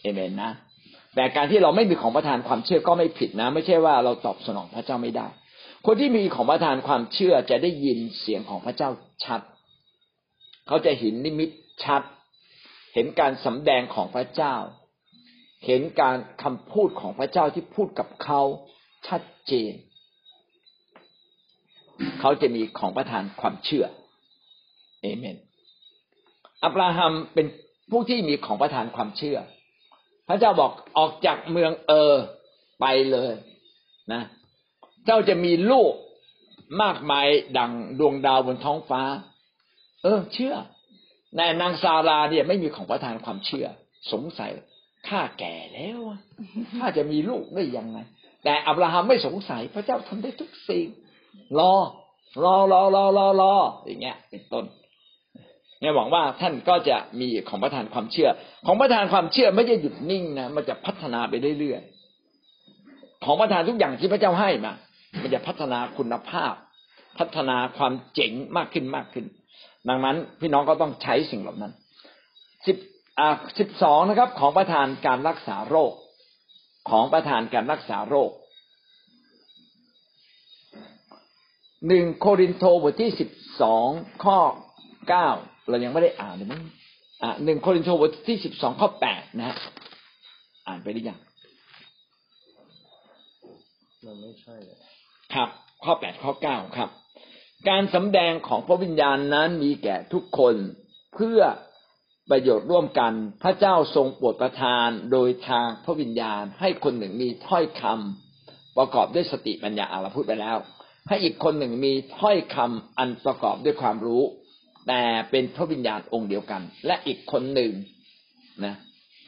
[0.00, 0.50] เอเมนนะ
[1.14, 5.26] แต่การที่เราไม่มีของประทานความเชื่อก็ไม่ผิดนะ ไม่ใช่ว่าเราตอบสนองพระเจ้าไม่ได้
[5.88, 8.90] คนที่มีของประทานความเชื่อจะได้ยินเสียงของพระเจ้า
[9.24, 9.40] ชัด
[10.66, 11.50] เขาจะเห็นนิมิต
[11.84, 12.02] ชัด
[12.94, 14.54] เห็นการสำแดงของพระเจ้า
[15.66, 18.40] เห็นการคำพูดของพระเจ้าที่พูดกับเขา
[19.08, 19.72] ชัดเจน
[22.20, 23.84] เขาจะมีของประทานความเชื่อ
[25.02, 25.36] เอเมน
[26.64, 27.46] อับราฮัมเป็น
[27.90, 29.38] ผู้ที่มีของประทานความเชื่อ
[30.28, 32.14] พระเจ้าบอกออกจากเมืองเออ
[32.80, 33.34] ไปเลย
[34.12, 34.22] นะ
[35.06, 35.92] เจ้าจะมีลูก
[36.82, 37.26] มากมาย
[37.58, 39.02] ดังดวงดาวบนท้องฟ้า
[40.02, 40.54] เออ เชื่อ
[41.36, 43.66] แต่นางซาราเนี่ยไม่มีของประทานความเชื่อ
[44.12, 44.50] สงสัย
[45.08, 46.00] ข้าแก่แล้ว
[46.76, 47.98] ข้าจะมีลูกได้ยังไง
[48.44, 50.86] แต่อับราฮัมไม่สงสัย พระเจ้าทำได้ทุกสิ่ง
[51.58, 51.72] รอ
[52.44, 53.54] รอรอรอรอรอ
[53.86, 54.64] อย่างเงี้ย เป็นต้น
[55.80, 58.28] เนี่ยหวังว่าท่านก็จะมีของประทานความเชื่อ
[58.66, 64.72] ของประทานความเชื่อไม่ได้หยุดนิ่งนะมันจะพัฒนาไปเรื่อยๆของประทานทุกอย่างที่พระเจ้าให้มา
[65.22, 66.54] มันจะพัฒนาคุณภาพ
[67.18, 69.26] พัฒนาความเจ๋งมากขึ้นมากขึ้น
[69.88, 71.72] ดังนั้นพี่น้องก็ต้องใช้สิ่งเหล่านั้น
[72.66, 72.76] สิบ
[73.18, 75.92] อ่าสิบสองนะครับ ของประทานการรักษาโรค
[76.90, 78.30] ของประทานการรักษาโรค
[81.88, 83.88] หนึ่งโครินโตบทที่สิบสอง
[84.24, 84.38] ข้อ
[85.08, 85.28] เก้า
[85.68, 86.62] เรายังไม่ได้อ่านเลยมั้ง
[87.22, 89.56] อ่าหนึ่งโครินโตบทที่สิบสองข้อแปดนะฮะ
[90.66, 91.18] อ่านไปหรือยัง
[94.04, 94.78] มันไม่ใช่เลย
[95.34, 95.48] ครับ
[95.84, 96.90] ข้อแปดข้อเก้าครับ
[97.68, 100.54] การสำแดงของพระวิญญาณนั้นมีแก่ทุกคน
[101.14, 101.40] เพื่อ
[102.30, 103.12] ประโยชน์ร่วมกัน
[103.42, 110.56] พระเจ้าทรงโปรดประทานโดยทางพระวิญญาณ ให้คนหนึ่งมีถ้อยคำประกอบด้วยสติปัญญาเราพูดไปแล้ว
[111.08, 114.22] ให้อีกคนหนึ่งมีถ้อยคำอันประกอบด้วยความรู้
[114.88, 117.72] แต่เป็นพระวิญญาณองค์เดียวกัน และอีกคนหนึ่ง
[118.64, 118.74] นะ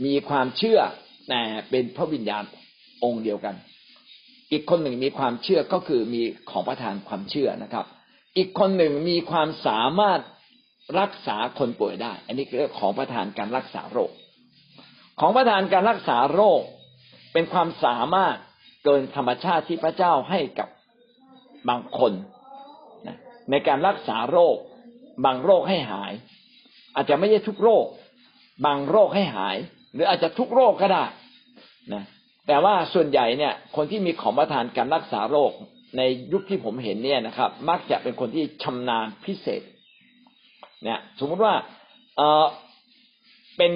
[0.04, 0.80] มีความเชื่อ
[1.28, 2.44] แต่เป็นพระวิญญาณ
[3.04, 3.54] องค์เดียวกัน
[4.52, 7.86] อีกคนหนึ่งมีความเชื่อก็คือมีของประทานความเชื่อนะครับ
[8.36, 10.20] อีกคนหนึ่งมีความสามารถ
[11.00, 14.10] รักษาคนป่วยได้ อันนี้คือของประทานการรักษาโรค
[15.20, 16.62] ของประทานการรักษาโรค
[17.32, 18.36] เป็นความสามารถ
[18.84, 20.68] เกินธรรมชาติที่พระเจ้าให้กับ
[21.68, 22.12] บางคน
[23.06, 23.16] นะ
[23.50, 24.56] ในการรักษาโรค
[25.24, 26.12] บางโรคให้หาย
[26.94, 27.86] อาจจะไม่ใช่ทุกโรค
[28.66, 29.56] บางโรคให้หาย
[29.92, 31.04] หรืออาจจะทุกโรคก็ได้
[31.94, 32.04] นะ
[32.48, 35.52] แต่ว่าส่วนใหญ่เนี่ย คนที่มีของประทานการรักษาโรค
[35.96, 39.62] ในยุคที่ผมเห็นเนี่ยนะครับ มักจะเป็นคนที่ชำนาญพิเศษ
[40.84, 41.54] เนี่ย สมมติว่า
[42.16, 42.46] เออ
[43.56, 43.72] เป็น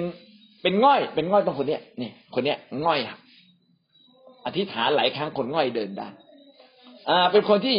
[0.61, 2.99] เป็นง่อย เป็นง่อยต้องคนเนี้ยนี่คนเนี้ยง่อย
[4.45, 6.07] อธิษฐานหลายครั้งคนง่อยเดินได้
[7.09, 7.77] อ่า เป็นคนที่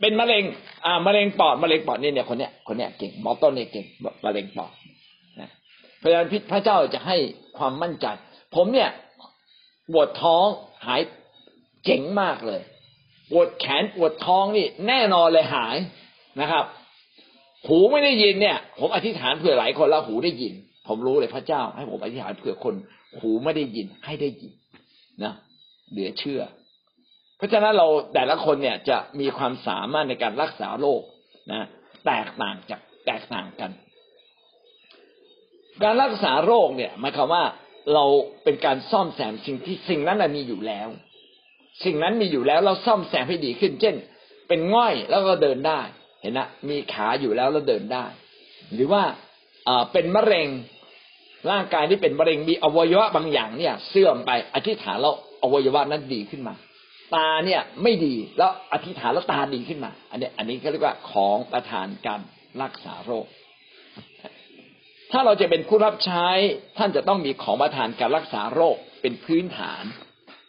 [0.00, 0.44] เป็นมะเร็ง
[0.84, 3.86] อ่ามะเร็งปอดมะเร็งปอดนี่เนี่ยคนเนี้ยคนเนี้ยเก่งหมอต้นเนี่ยเก่ง
[4.24, 4.72] มะเร็งปอด
[5.40, 5.50] นะ
[6.00, 7.16] พราะฉะนั้นพระเจ้าจะให้
[7.58, 8.06] ความมั่นใจ
[8.54, 8.90] ผมเนี่ย
[9.90, 10.46] ปวดท้อง
[10.86, 11.00] หาย
[11.84, 12.60] เจ๋งมากเลย
[13.30, 15.76] ปวดแขนปวดท้องนี่แน่นอนเลยหาย
[16.40, 16.64] นะครับ
[17.66, 20.54] หูไม่ได้ยินเนี่ย ผมอธิษฐานเผื่อหลายคนแล้วหูได้ยิน
[20.88, 22.74] ผมรู้เลยพระเจ้า ให้ผมอธิษฐานเผื่อคน
[23.20, 24.52] หูไม่ได้ยินให้ได้ยิน
[25.24, 25.34] นะ
[25.90, 26.42] เหลือเชื่อ
[27.36, 31.02] เพราะฉะนั้นเราแต่ละคนเนี่ยจะมีความสามารถในการรักษาโรค
[31.52, 31.66] นะ
[32.06, 33.70] แตกต่างจากแตกต่างกัน
[35.82, 37.44] การรักษาโรคเนี่ยหมายความว่า
[37.94, 38.04] เรา
[38.44, 40.88] เป็นการซ่อมแซมสิ่งที่สิ่งนั้นนะมีอยู่แล้ว
[41.84, 43.94] สิ่งนั้นมีอยู่แล้วเราซ่อมแซมให้ดีขึ้น เช่น
[44.48, 45.80] เป็นง่อยแล้วก็เดินได้
[46.20, 48.04] เห็นนะมีขาอยู่แล้วแล้วเดินได้
[48.74, 49.02] หรือว่า
[49.64, 50.48] เอ่อเป็นมะเร็ง
[51.50, 56.54] ร่างกายที่เป็นมะเร็งมีอวัยวะบางอย่างเนี่ย เสื่อมไปอธิษฐานแล้วอวัยวะนั้นดีขึ้นมา
[57.14, 62.20] ตาเนี่ยไม่ดีแล้วอธิษฐานแล้วตาดีขึ้นมา อันนี้อันนี้เขาเรียกว่าของประทานการ
[62.62, 63.26] รักษาโรค
[65.12, 66.26] ถ้าเราจะเป็นผู้รับใช้
[66.78, 69.84] ท่านจะต้องมีของประทานการรักษาโรคเป็นพื้นฐาน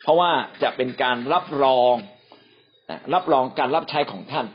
[0.02, 0.32] เพราะว่า
[0.64, 1.96] จะเป็นการรับรอง
[3.14, 4.48] รับรองการรับใช้ของท่าน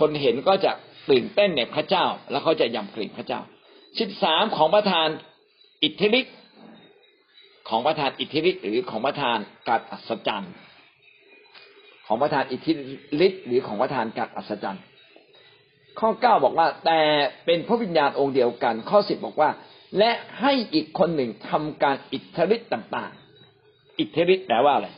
[0.00, 0.72] คนเห็นก็จะ
[1.10, 3.40] ตื่นเต้นในพระเจ้า แล้วเขาจะยำเกรงพระเจ้า
[3.98, 5.08] สิบสามของประทาน
[5.82, 6.36] อิทธิฤทธิ์
[7.68, 9.38] ของประทานอิทธิฤทธิ์หรือของประทาน
[9.68, 10.54] การอัศจรรย์
[12.06, 12.72] ของประทานอิทธิ
[13.26, 14.84] ฤทธิ์หรือของประทานการอัศจรรย์
[16.00, 17.00] ข้อเก้าบอกว่า แต่
[17.44, 19.50] เป็นพระวิญญาณองค์เดียวกัน ข้อสิบบอกว่า
[19.98, 23.12] และให้อีกคนหนึ่งทำการอิทธิฤทธิ์ต่าง
[23.56, 24.88] ๆ อิทธิฤทธิ์แปลว่าอะไร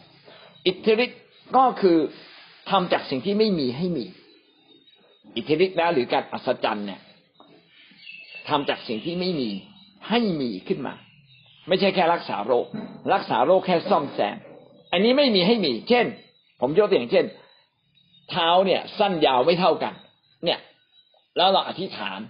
[0.66, 1.20] อิทธิฤทธิ์
[1.57, 1.99] ก็คือ
[2.70, 4.05] ทำจากสิ่งที่ไม่มีให้มี
[5.36, 7.01] อิทธิฤทธิ์นะหรือการอัศจรรย์เนี่ย
[8.49, 9.51] ทำจากสิ่งที่ไม่มี
[10.09, 10.94] ให้มีขึ้นมา
[11.68, 12.66] ไม่ใช่แค่รักษาโรค
[13.14, 14.36] รักษาโรคแค่ซ่อมแซม
[14.92, 16.07] อันนี้ไม่มีให้มี เช่น
[16.61, 17.26] ผมยกตัวอย่างเช่น
[18.30, 19.94] เท้าเนี่ย สั้นยาวไม่เท่ากัน
[20.44, 20.59] เนี่ย
[21.37, 22.20] แล้วเราอธิษฐาน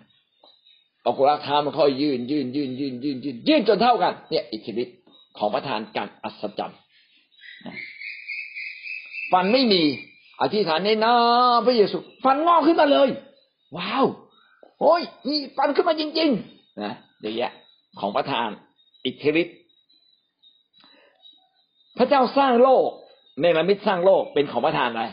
[1.05, 4.99] ปรากฏว่าเท้ามันค่อยยืนยืนยืนยืนยืนยืนยืนจนเท่ากัน เนี่ยอิทธิฤทธิ์
[5.39, 6.81] ของประธานการอัศจรรย์
[9.33, 9.83] ฟันไม่มี
[10.41, 11.15] อธิษฐานในนา
[11.67, 13.09] พระเยซูฟันงอกขึ้นมาเลย
[13.77, 14.07] ว้าว
[14.81, 17.53] โอ้ยมีฟันขึ้นมาจริงๆนะอย่างเงี้ย
[18.01, 18.49] ของประธาน
[19.05, 19.57] อิทธิฤทธิ์
[21.99, 22.89] พระเจ้าสร้างโลก
[23.43, 25.05] ในระมิตสร้างโลกเป็นของประธานอะไร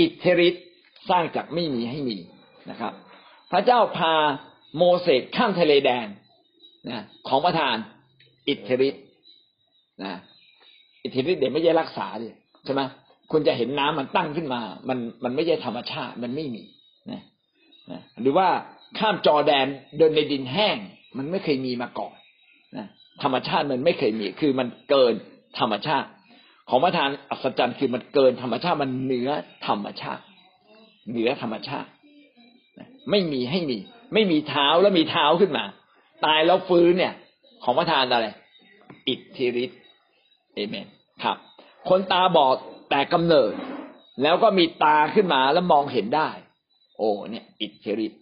[0.00, 0.64] อิทธิฤทธิ์
[1.10, 2.16] สร้างจากไม่มีให้มี
[2.70, 2.92] นะครับ
[3.50, 4.14] พระเจ้าพา
[4.76, 6.06] โมเสสข้ามทะเลแดง
[6.90, 7.76] นะของประธาน
[8.48, 9.04] อิทธิฤทธิ์
[10.04, 10.12] นะ
[11.02, 12.28] อิทธิฤทธิ์เดี๋ยวไม่ใช่รักษาดิ
[12.64, 12.82] ใช่ไหม
[13.32, 16.64] คุณจะเห็นน้ำมันตั้งขึ้นมา มันมันไม่ใช่ธรรมชาติมันไม่มี
[17.10, 17.22] นะ
[17.90, 18.48] นะหรือว่า
[18.98, 19.66] ข้ามจอแดน
[19.98, 20.76] เดินในดินแห้ง
[21.16, 22.14] มันไม่เคยมีมาก่อน
[22.76, 22.86] นะ
[23.22, 25.14] ธรรมชาติมันไม่เคยมี คือมันเกิน
[25.58, 26.08] ธรรมชาติ
[26.70, 29.30] ของประธานอัศจรรย์คือมันเกินธรรมชาติมันเหนือ
[29.66, 30.22] ธรรมชาติ
[31.10, 31.88] เหนือธรรมชาติ
[33.10, 33.78] ไม่มีให้มี
[34.14, 35.64] ไม่มีเท้าแล้วมีเท้าขึ้นมา
[36.24, 37.14] ตายแล้วฟื้นเนี่ย
[37.64, 38.26] ของประธานอะไร
[39.08, 39.80] อิทธิฤทธิ์
[40.54, 40.86] เอเมน
[41.24, 41.36] ครับ
[41.88, 42.56] คนตาบอด
[42.90, 43.52] แต่กำเนิด
[44.22, 46.28] แล้วก็มีตาขึ้นมาแล้วมองเห็นได้
[46.98, 48.20] โอ้เนี่ย อิทธิฤทธิ์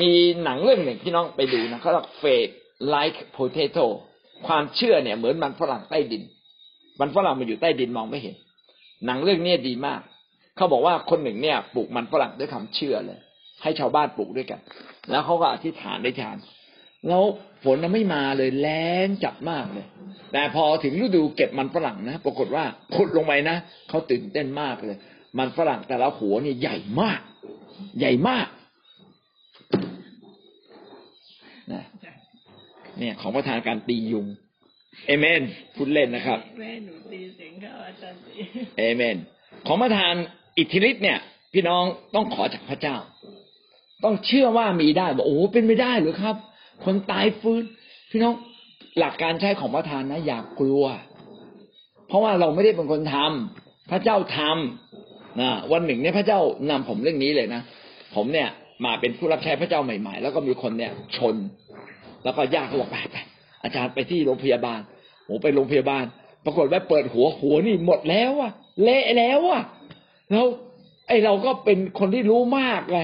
[0.00, 0.10] มี
[0.44, 2.48] หนังเรื่องหนึ่งพี่น้องไปดูนะเขาเรียกเฟด
[2.88, 3.78] ไลค์โพเทโต
[4.46, 6.22] ความเชื่อเนี่ยเหมือนมันฝรั่งใต้ดิน
[7.00, 8.36] มันฝรั่งมันอยู่ใต้ดินมองไม่เห็น
[9.06, 10.00] หนังเรื่องนี้ดีมาก
[10.56, 13.18] เขาบอกว่าคนหนึ่งเนี่ยปลูกมันฝรั่งด้วยคำเชื่อเลย
[13.62, 14.60] ให้ชาวบ้านปลูกด้วยกัน
[15.10, 16.36] แล้วเขาก็อธิษฐานได้ทาน
[17.08, 17.22] แล้ว
[17.64, 18.68] ฝนไม่มาเลยแร
[19.06, 19.86] งจัดมากเลย
[20.32, 23.56] แต่พอถึงฤดูเก็บมันฝรั่งนะปรากฏว่าขุดลงไปนะ
[23.88, 24.98] เขาตื่นเต้นมากเลย
[25.38, 27.20] มันฝรั่งแต่ละหัวนี่ใหญ่มาก
[27.98, 28.48] ใหญ่มาก
[31.72, 31.84] นะ
[32.98, 34.26] เนี่ยของประธานการตียุง
[35.06, 35.42] เอเมน
[35.74, 38.34] พูดเล่นนะครับแม่หนูตีเสียงเขาอาจารย์ตี
[38.78, 39.16] เอเมน
[39.66, 40.14] ของประธาน
[40.58, 41.18] อิทธิฤทธิ์เนี่ย
[41.52, 41.84] พี่น้อง
[42.14, 42.96] ต้องขอจากพระเจ้า
[44.04, 46.36] ต้องเชื่อว่ามีได้บอกโอ้เป็นไม่ได้หรือครับ
[46.84, 47.62] คนตายฟื้น
[48.10, 48.34] พี่น้อง
[48.98, 50.84] หลักการใช้ของประธานนะ อย่ากกลัว
[52.08, 56.40] เพราะว่าเราไม่ได้เป็นคนทำพระเจ้าทำนะวันหนึ่งเนี่ยพระเจ้า
[56.70, 57.62] นำผมเรื่องนี้เลยนะ
[58.14, 58.48] ผมเนี่ย
[58.84, 61.36] มาเป็นผู้รับใช้พระเจ้าใหม่ ๆ แล้วก็มีคนเนี่ย ชน
[62.24, 63.16] แล้วก็ญาติเขาบอกไปไป
[63.62, 64.80] อาจารย์ไปที่โรงพยาบาล
[65.24, 66.04] โอ้ไปโรงพยาบาล
[66.44, 69.62] ปรากฏว่าเปิดหัวหัวนี่หมดแล้วอะเละแล้วอะ
[70.32, 70.46] แล้ว
[71.08, 73.00] ไอเราก็เป็นคนที่รู้มากไง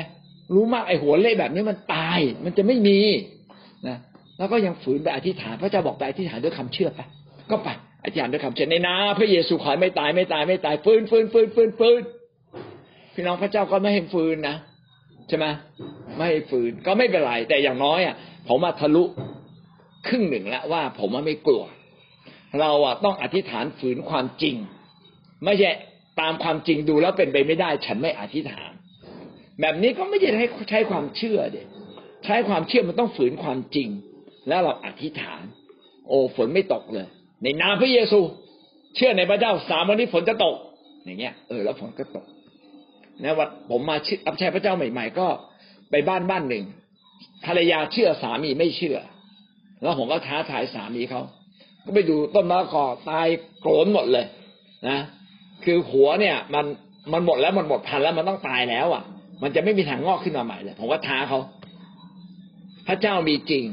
[0.55, 3.01] รู้มากไอหัวเละแบบนี้มันตาย มันจะไม่มี
[3.89, 3.97] นะ
[4.39, 7.01] แล้วก็ยังฝืนไปอธิษฐานพระเจ้าบอกไปอธิษฐานด้วยคำเชื่อไป
[7.51, 7.68] ก็ไป
[8.05, 12.01] อธิษฐานด้วยคำเชื่อในนาพระเยซูขอไม่ตายไม่ตายไม่ตายฟื้นฟื้นฟื้นฟื้นฟื้น
[13.14, 14.57] พี่น้องพระเจ้าก็ไม่ให้ฟื้นนะ
[15.29, 15.47] ใช่ไหม
[16.16, 18.14] ไม่ให้ฟื้นก็ไม่เป็นไรแต่อย่างน้อยอะ
[18.49, 19.05] ผมมาทะลุ
[20.07, 21.64] ครึ่งหนึ่งแล้วว่า ผมว่าไม่กลัว
[22.61, 24.57] เราอะต้องอธิษฐานฝืนความจริง
[25.45, 25.70] ไม่ใช่
[26.21, 28.71] ตามความจริงดูแล้วเป็นไปไม่ได้ ฉันไม่อธิษฐาน
[29.61, 31.62] แบบนี้ก็ไม่ใช่ให้ใช้ความเชื่อเด็
[32.25, 33.89] ใช้ความเชื่อมันต้องฝืนความจริง
[34.49, 35.43] แล้วเราอธิษฐาน
[36.09, 37.07] โอ้ฝนไม่ตกเลย
[37.43, 38.21] ในนามพระเยซู
[38.97, 40.57] เชื่อในพระเจ้าสามวันนี้ฝนจะตก
[41.05, 42.27] อย่างเงี้ยเออแล้วฝนก็ตก
[43.23, 43.97] นะวัดผมมา
[44.27, 45.27] รับใช้พระเจ้าใหม่ ๆ ก็
[45.91, 46.64] ไปบ้านบ้านหนึ่ง
[47.47, 48.99] ภรรยาเชื่อสามีไม่เชื่อ
[49.83, 51.23] แล้วผมก็ท้าทายสามีเขา
[51.85, 53.27] ก็ไปดูต้นมะละกอตาย
[53.61, 54.27] โกรนหมดเลย
[54.89, 54.99] นะ
[55.65, 56.65] คือหัวเนี่ย มัน
[57.13, 59.03] มันหมดแล้วมันหมดพันแล้วมันต้องตายแล้ว อะ
[59.43, 61.39] มันจะไม่มีทางงอกขึ้นมาใหม่เลยผมก็ท้าเขา
[62.87, 63.65] พระเจ้ามีจริง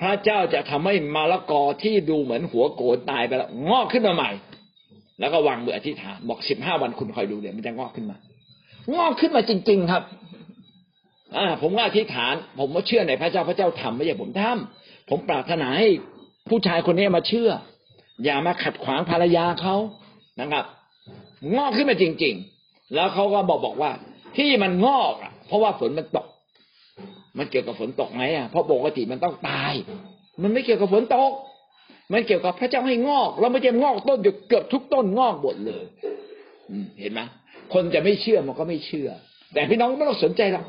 [0.00, 4.30] พระเจ้าจะทำให้มะละกอที่ดูเหมือนหัวโกนตายไปแล้วงอกขึ้นมาใหม่
[5.20, 8.16] แล้วก็วางมืออธิษฐานบอกสิบห้าวันคุณคอยดูเดี๋ยวมันจะงอกขึ้นมา
[8.96, 10.02] งอกขึ้นมาจริง ๆ ครับ
[11.36, 15.88] อ่า ผมก็อธิษฐาน ผมก็เชื่อในพระเจ้าพระเจ้าทำไม่ใช่ผมทำผมปรารถนาให้
[16.48, 17.50] ผู้ชายคนนี้มาเชื่อ
[18.24, 19.76] อย่ามาขัดขวางภรรยาเขา
[20.40, 20.64] นะครับ
[21.56, 23.90] งอกขึ้นมาจริง ๆ แล้วเขาก็บอกบอกว่า
[24.36, 26.26] ที่มันงอกอะ เพราะว่าฝนมันตก
[27.38, 29.72] มันเกี่ยวกับฝนตกไหมอะเพราะปกติมันต้องตาย
[30.42, 31.32] มันไม่เกี่ยวกับฝนตก
[32.12, 35.84] มันเกี่ยวกับพระเจ้าให้งอกเราไม่ใช่งอกต้นเดียวเกือบทุกต้นงอกหมดเลย
[37.00, 37.20] เห็นไหม
[37.72, 39.08] คนจะไม่เชื่อมันก็ไม่เชื่อ
[39.52, 40.64] แต่พี่น้องไม่ต้องสนใจหรอก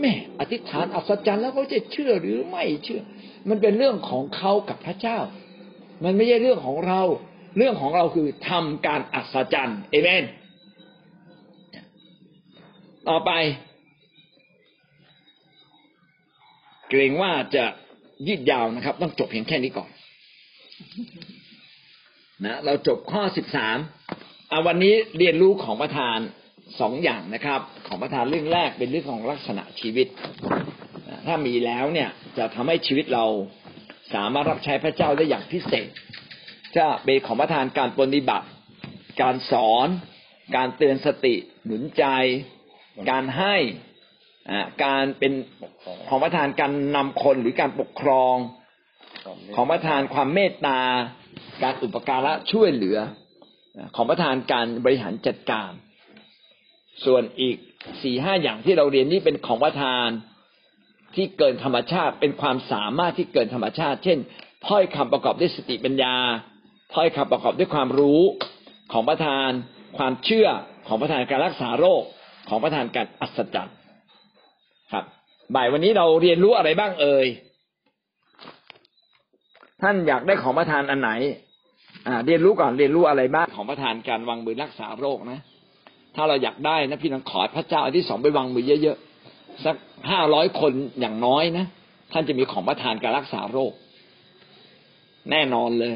[0.00, 3.00] แม่อธิษฐานอัศจรรย์แล้วเขาจะเชื่อหรือไม่เชื่อ
[3.48, 5.18] มันเป็นเรื่องของเขากับพระเจ้า
[6.04, 7.00] มันไม่ใช่เรื่องของเรา
[7.56, 10.24] เรื่องของเราคือทำการอัศจรรย์เอเมน
[13.08, 13.30] ต่อไป
[16.88, 17.64] เกรงว่าจะ
[18.26, 19.90] ยืดยาวนะครับ ต้องจบเพียงแค่นี้ก่อน
[22.44, 23.78] นะเราจบข้อสิบสาม
[24.66, 26.18] วันนี้เรียนรู้ของประธาน
[26.80, 30.06] สองอย่างนะครับ ของประธานเรื่องแรกเป็นเรื่องของลักษณะชีวิต
[31.26, 33.24] ถ้ามีแล้วเนี่ยจะทำให้ชีวิตเรา
[34.14, 35.88] สามารถรับใช้พระเจ้าได้อย่างพิเศษ
[36.76, 38.46] จะเป็นของประธานการปฏิบัติ
[39.22, 39.88] การสอน
[40.56, 42.04] การเตือนสติ หนุนใจ
[43.10, 43.56] การให้
[44.84, 45.32] การเป็น
[46.08, 48.36] ของประธานการนำคนหรือการปกครอง
[49.54, 50.80] ของประธานความเมตตา
[51.62, 52.98] การอุปการะช่วยเหลือ
[53.96, 55.70] ของประธานการบริหารจัดการ
[57.04, 57.56] ส่วนอีก
[58.02, 60.08] สี่ห้าอย่างที่เราเรียนนี่เป็นของประธาน
[61.14, 64.18] ที่เกินธรรมชาติเป็นความสามารถที่เกินธรรมชาติ เช่น
[64.66, 66.14] ถ้อยคำประกอบด้วยสติปัญญา
[66.94, 68.20] ถ้อยคำประกอบด้วยความรู้
[68.92, 69.50] ของประธาน
[69.98, 70.48] ความเชื่อ
[70.86, 72.02] ของประธานการรักษาโรค
[72.48, 73.76] ของประธานการอัศจรรย์
[74.92, 75.04] ครับ
[75.54, 77.26] บ่ายวันนี้เราเรียนรู้อะไรบ้างเอ่ย
[79.82, 81.10] ท่านอยากได้ของประทานอันไหน
[82.06, 85.40] อ่า เรียนรู้ก่อนเรียนรู้อะไรบ้างของประทานการวางมือรักษาโรคนะ
[86.14, 89.76] ถ้าเราอยากได้นะพี่น้องขอพระเจ้าอันที่สองไปวางมือเยอะๆสัก
[90.10, 91.66] ห้าร้อยคนอย่างน้อยนะ
[92.12, 93.72] ท่านจะมีของประทานการรักษาโรค
[95.30, 95.94] แน่นอนเลย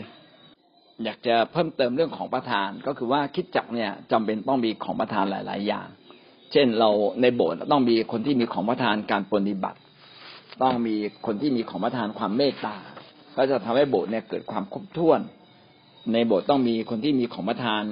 [1.04, 5.86] อยากจะเพิ่มเติมเรื่องของประทาน ก็คือว่าคิดจักเนี่ยจำเป็นต้องมีของประทานหลาย ๆ อย่าง
[6.52, 6.90] เช่นเรา
[7.22, 9.78] ในโบสถ์ต้องมีคนที่มีของประทานการปฏิบัติ
[10.62, 12.76] ต้องมีคนที่มีของประทานความเมตตา
[13.36, 15.20] ก็จะทำให้โบสถ์เนี่ยเกิดความครบถ้วน
[16.12, 17.82] ในโบสถ์ต้องมีคนที่มีของประทาน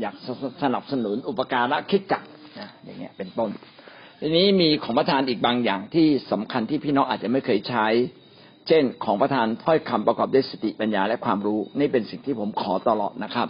[0.00, 0.14] อยาก
[0.62, 2.22] สนับสนุนอุปการะคิดจัก
[2.60, 3.50] นะอย่างเงี้ยเป็นต้น
[4.20, 7.86] ทีนี้มีของประทานอีกบางอย่างที่สำคัญที่พี่น้องอาจจะไม่เคยใช้
[8.68, 13.48] เช่นของประทานถ้อยคำประกอบด้วยสติปัญญาและความรู้ นี่เป็นสิ่งที่ผมขอตลอดนะครับ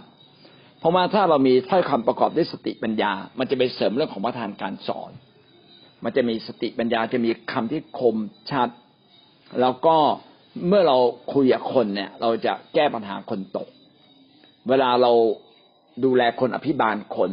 [0.79, 5.11] เพราะว่าถ้าเรามีถ้อยคำประกอบด้วยสติปัญญา มันจะไปเสริมเรื่องของประทานการสอน
[6.03, 8.15] มันจะมีสติปัญญาจะมีคำที่คม
[8.51, 8.69] ชัด
[9.61, 9.97] แล้วก็
[10.67, 10.97] เมื่อเรา
[11.33, 13.67] คุยกับคนเนี่ย เราจะแก้ปัญหาคนตก
[14.69, 15.11] เวลาเรา
[16.03, 17.31] ดูแลคนอภิบาลคน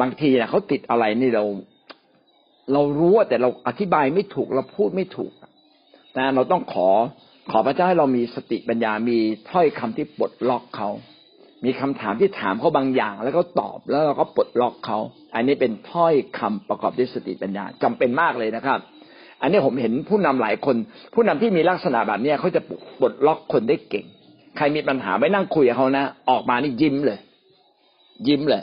[0.00, 1.44] บางทีเนี่ยเขาติดอะไรนี่เรา
[2.72, 5.32] เรารู้แต่เราอธิบายไม่ถูกเราพูดไม่ถูก
[6.16, 6.88] แต่เราต้องขอ
[7.50, 9.18] ขอพระเจ้าให้เรามีสติปัญญา มี
[9.50, 10.88] ถ้อยคำที่ปลดล็อกเขา
[11.64, 14.98] มีคำถามที่ถามเขาบางอย่าง แล้วก็ตอบแล้วเราก็ปลดล็อกเขา
[15.34, 18.78] อันนี้เป็นถ้อยคำประกอบด้วยสติปัญญาจำเป็นมากเลยนะครับ
[19.40, 20.76] อันนี้ผมเห็นผู้นำหลายคน
[21.14, 22.60] ผู้นำที่มีลักษณะแบบนี้เขาจะ
[23.00, 24.06] ปลดล็อกคนได้เก่ง
[24.56, 27.18] ใครมีปัญหาไม่นั่งคุยกับเขานะ ออกมานี่ยิ้มเลย
[28.28, 28.62] ยิ้มเลย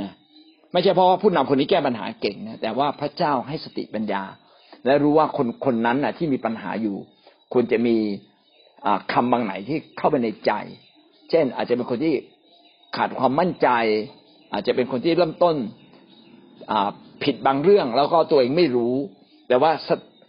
[0.00, 0.10] นะ
[0.72, 4.22] ไม่ใช่เพราะว่าผู้นำคนนี้แก้ปัญหาเก่งนะแต่ว่าพระเจ้าให้สติปัญญา
[4.84, 6.96] และรู้ว่าคนคนนั้นนะที่มีปัญหาอยู่
[7.52, 7.96] ควรจะมี
[9.12, 10.52] คำบางไหนที่เข้าไปในใจ
[11.30, 12.14] เช่น อาจจะเป็นคนที่
[12.96, 13.68] ขาดความมั่นใจ
[14.52, 15.56] อาจจะเป็นคนที่เริ่มต้น
[17.24, 18.94] ผิดบางเรื่อง แล้วก็ตัวเองไม่รู้
[19.48, 19.70] แต่ว่า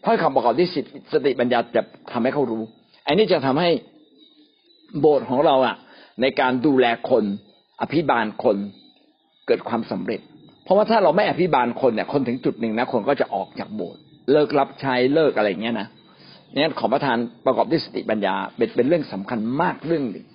[0.06, 0.70] ถ้อยคำประกอบด้วย
[1.14, 1.82] สติปัญญาจะ
[2.12, 2.64] ทำให้เขารู้
[3.08, 3.70] อันนี้จะทำให้
[5.00, 5.76] โบสถ์ของเราอะ
[6.22, 7.24] ในการดูแลคน
[7.82, 8.58] อภิบาลคน
[9.48, 10.20] เกิดความสำเร็จ
[10.64, 14.02] เพราะว่าถ้าเราไม่อภิบาลคนเนี่ยคนถึงจุดหนึ่งนะคนก็จะออกจากโบสถ์
[14.32, 15.88] เลิกรับใช้เลิกอะไรเงี้ยนะ
[16.54, 20.26] เนี่ยขอประทานประกอบด้วยสติปัญญาเป็นเป็นเรื่องสำคัญมากเรื่องหนึ่ง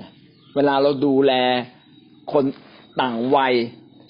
[0.00, 0.08] นะ
[0.54, 1.32] เวลาเราดูแล
[2.32, 2.44] คน
[3.00, 3.54] ต่างวัย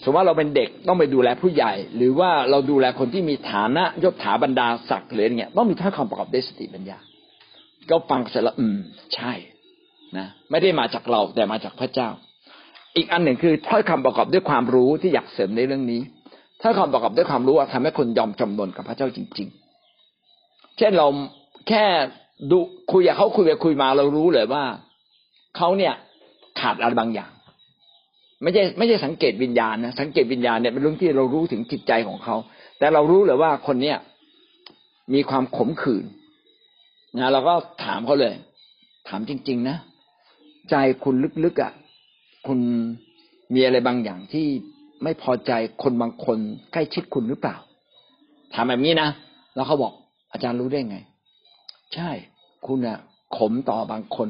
[0.03, 6.99] สมมติว่าเราเป็นเด็กต้องไปดูแลผู้ใหญ่ หรือว่าเราดูแลคนที่มีฐานะยศถาบรรดาศักดิ์หรืออะไรเงี้ยต้องมีถ้อยคำประกอบด้วยสติปัญญา
[7.91, 8.77] ก็ฟังเสร็จแล้วอืม
[9.15, 9.33] ใช่
[10.19, 12.09] นะไม่ได้มาจากเราแต่มาจากพระเจ้า
[12.97, 16.01] อีกอันหนึ่งคือถ้อยคำประกอบด้วยความรู้ที่อยากเสริมในเรื่องนี้
[16.65, 19.49] ถ้อยคำประกอบด้วยความรู้ทำให้คนยอมจำนนกับพระเจ้าจริง
[20.13, 21.07] ๆ เช่นเรา
[21.69, 21.85] แค่
[22.51, 22.59] ดู
[22.93, 24.65] คุยกับเขาคุยไปคุยมาเรารู้เลยว่า
[25.57, 25.95] เขาเนี่ย
[26.61, 27.31] ขาดอะไรบางอย่าง
[28.43, 32.37] ไม่ใช่ไม่ใช่สังเกตวิญญาณนะสังเกตวิญญาณเนี่ยเป็นเรื่องที่เรารู้ถึงจิตใจของเขา
[32.79, 33.97] แต่เรารู้เลยว่าคนเนี้ย
[35.15, 36.05] มีความขมขื่น
[37.19, 37.55] นะเราก็
[37.85, 38.35] ถามเขาเลย
[39.09, 39.77] ถามจริง ๆ นะ
[40.71, 41.73] ใจคุณลึกๆอะ
[42.47, 42.59] คุณ
[43.55, 44.47] มีอะไรบางอย่างที่
[45.05, 45.53] ไม่พอใจ
[45.83, 46.39] คนบางคน
[46.73, 47.57] ใกล้ชิดคุณหรือเปล่า
[48.55, 49.09] ถามแบบนี้นะ
[49.55, 49.93] แล้วเขาบอก
[50.33, 50.99] อาจารย์รู้ได้ไง
[51.95, 52.11] ใช่
[52.67, 52.99] คุณอะ
[53.37, 54.29] ขมต่อบางคน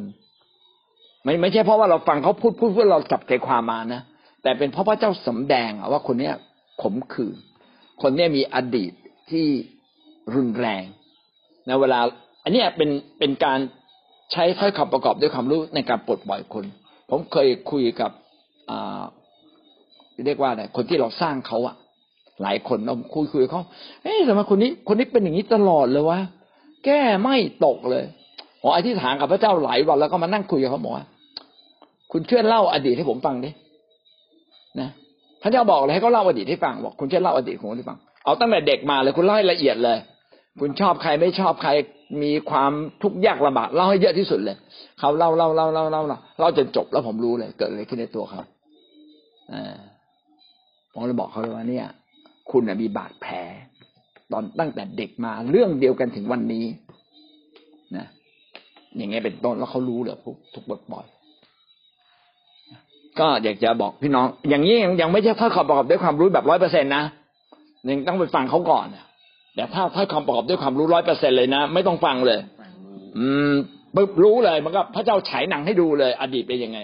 [1.25, 4.01] ไม่ไม่ใช่เพราะว่าเราฟังเขาพูดพูดเพื่อเราจับใจความมานะ
[4.43, 6.35] แต่เป็นเพราะพระเจ้าสำแดงว่าคนเนี้ย
[6.83, 7.37] ขมขื่น
[8.03, 8.93] คนเนี้ยมีอดีต
[9.31, 9.47] ที่
[10.35, 10.85] รุนแรง
[11.69, 12.01] นะเวลา
[12.45, 13.59] อันเนี้ยเป็นเป็นการ
[14.33, 16.65] ใช้ถ้อยคำประกอบด้วยความรู้ในการปลดปล่อยคน
[17.11, 18.11] ผมเคยคุยกับ
[20.27, 21.75] เรียกว่าอะไรคนที่เราสร้างเขาอะ
[22.43, 23.63] หลายคนเราคุยคุยกับเขา
[24.03, 26.19] เอ๊ะทำไมคนนี้คนนี้เป็นอย่างนี้ตลอดเลยวะ
[26.85, 28.05] แก้ไม่ตกเลย
[28.61, 31.07] ผมอธิษฐานกับพระเจ้าหลายวันแล้วก็มานั่งคุยกับเขาบอกว่า
[32.13, 33.51] คุณช่วยเล่าอดีตให้ผมฟังดิ
[34.81, 34.89] นะ
[35.43, 39.99] พระเจ้าบอกเลยให้เขาเล่าอดีตให้ฟังบอกคุณช่วยเล่าอดีตของคุณให้ฟังเอาตั้งแต่เด็กมาเลยคุณเล่าให้ละเอียดเลย
[40.61, 41.71] คุณชอบใครไม่ชอบใคร
[42.23, 44.57] มีความทุกข์ยากลำบากเล่าให้เยอะที่สุดเลย
[45.01, 48.41] เขาเล่าเล่าเล่าเล่าเล่าเล่าเล่าจนจบแล้วผมรู้เลย เกิดอะไรขึ้นในตัวเขา
[49.53, 49.77] อ่า
[50.95, 51.87] ผมเลยบอกเขาเลยว่าเนี่ย
[52.51, 53.35] คุณมีบาดแผล
[54.33, 56.65] ตอนตั้งแต่เด็กมาเรื่องเดียวกันถึงวันนี้
[57.97, 58.07] นะ
[58.97, 61.07] อย่างเงี้ยเป็นต้นแล้วเขารู้เลยทุกทุกบทบ่อย
[63.21, 67.05] ก็อยากจะบอกพี่น้อง อย่างนี้ยังยังไม่ใช่ถ้อยคำประกอบด้วยความรู้แบบร้อยเปอร์เซ็นต์นะ
[67.89, 68.87] ยังต้องไปฟังเขาก่อน
[69.55, 72.39] แต่ถ้าถ้อยคำประกอบด้วยความรู้ร้อยเปอร์เซ็นเลยนะไม่ต้องฟังเลย
[73.19, 73.53] อืม
[73.95, 76.79] ปึ๊บรู้เลยมันก็พระเจ้าฉายหนังให้ดูเลย อดีตเป็นยังไง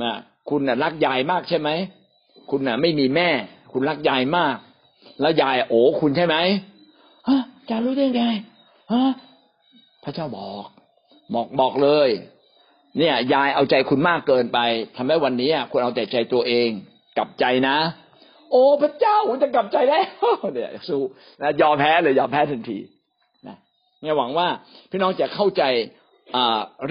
[0.00, 0.10] มา
[0.48, 1.68] คุณน่ะรักยายมากใช่ไหม
[2.54, 3.30] คุณน่ะ ไม่มีแม่
[3.72, 4.56] คุณรักยายมาก
[5.20, 6.36] แล้วยายโอ้คุณใช่ไหม
[7.28, 8.22] ฮะจะรู้ได้ไง
[8.92, 9.02] ฮะ
[10.04, 10.66] พระเจ้าบอก
[11.34, 12.08] บอกบอกเลย
[12.98, 14.58] เนี่ย ยายเอาใจคุณมากเกินไป
[14.96, 16.68] ทำให้วันนี้คุณเอาแต่ใจตัวเอง
[17.16, 17.76] กลับใจนะ
[18.50, 21.02] โอ้พระเจ้าผมจะกลับใจแล้วเนี่ยสู้
[21.40, 22.78] นะยอมแพ้เลยยอมแพ้ทันที
[23.46, 23.56] นะ
[24.00, 24.48] เนี่ยหวังว่า
[24.90, 25.62] พี่น้องจะเข้าใจ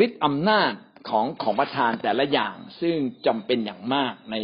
[0.05, 0.72] ฤทธิ์อำนาจ
[1.09, 2.95] ของของประธานแต่ละอย่างซึ่ง
[3.26, 4.36] จำเป็นอย่างมากใน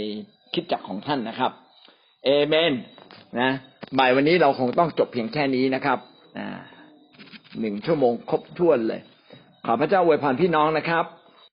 [0.54, 1.52] คิดจักของท่านนะครับ
[2.26, 2.74] เอเมน
[3.39, 3.50] นะ
[4.00, 6.00] บ่ายวันนี้เราคงต้องจบเพียงแค่นี้นะครับ
[7.60, 9.02] หนึ่งชั่วโมงครบถ้วนเลย
[9.66, 11.06] ขอพระเจ้าอวยพรพี่น้องนะครับ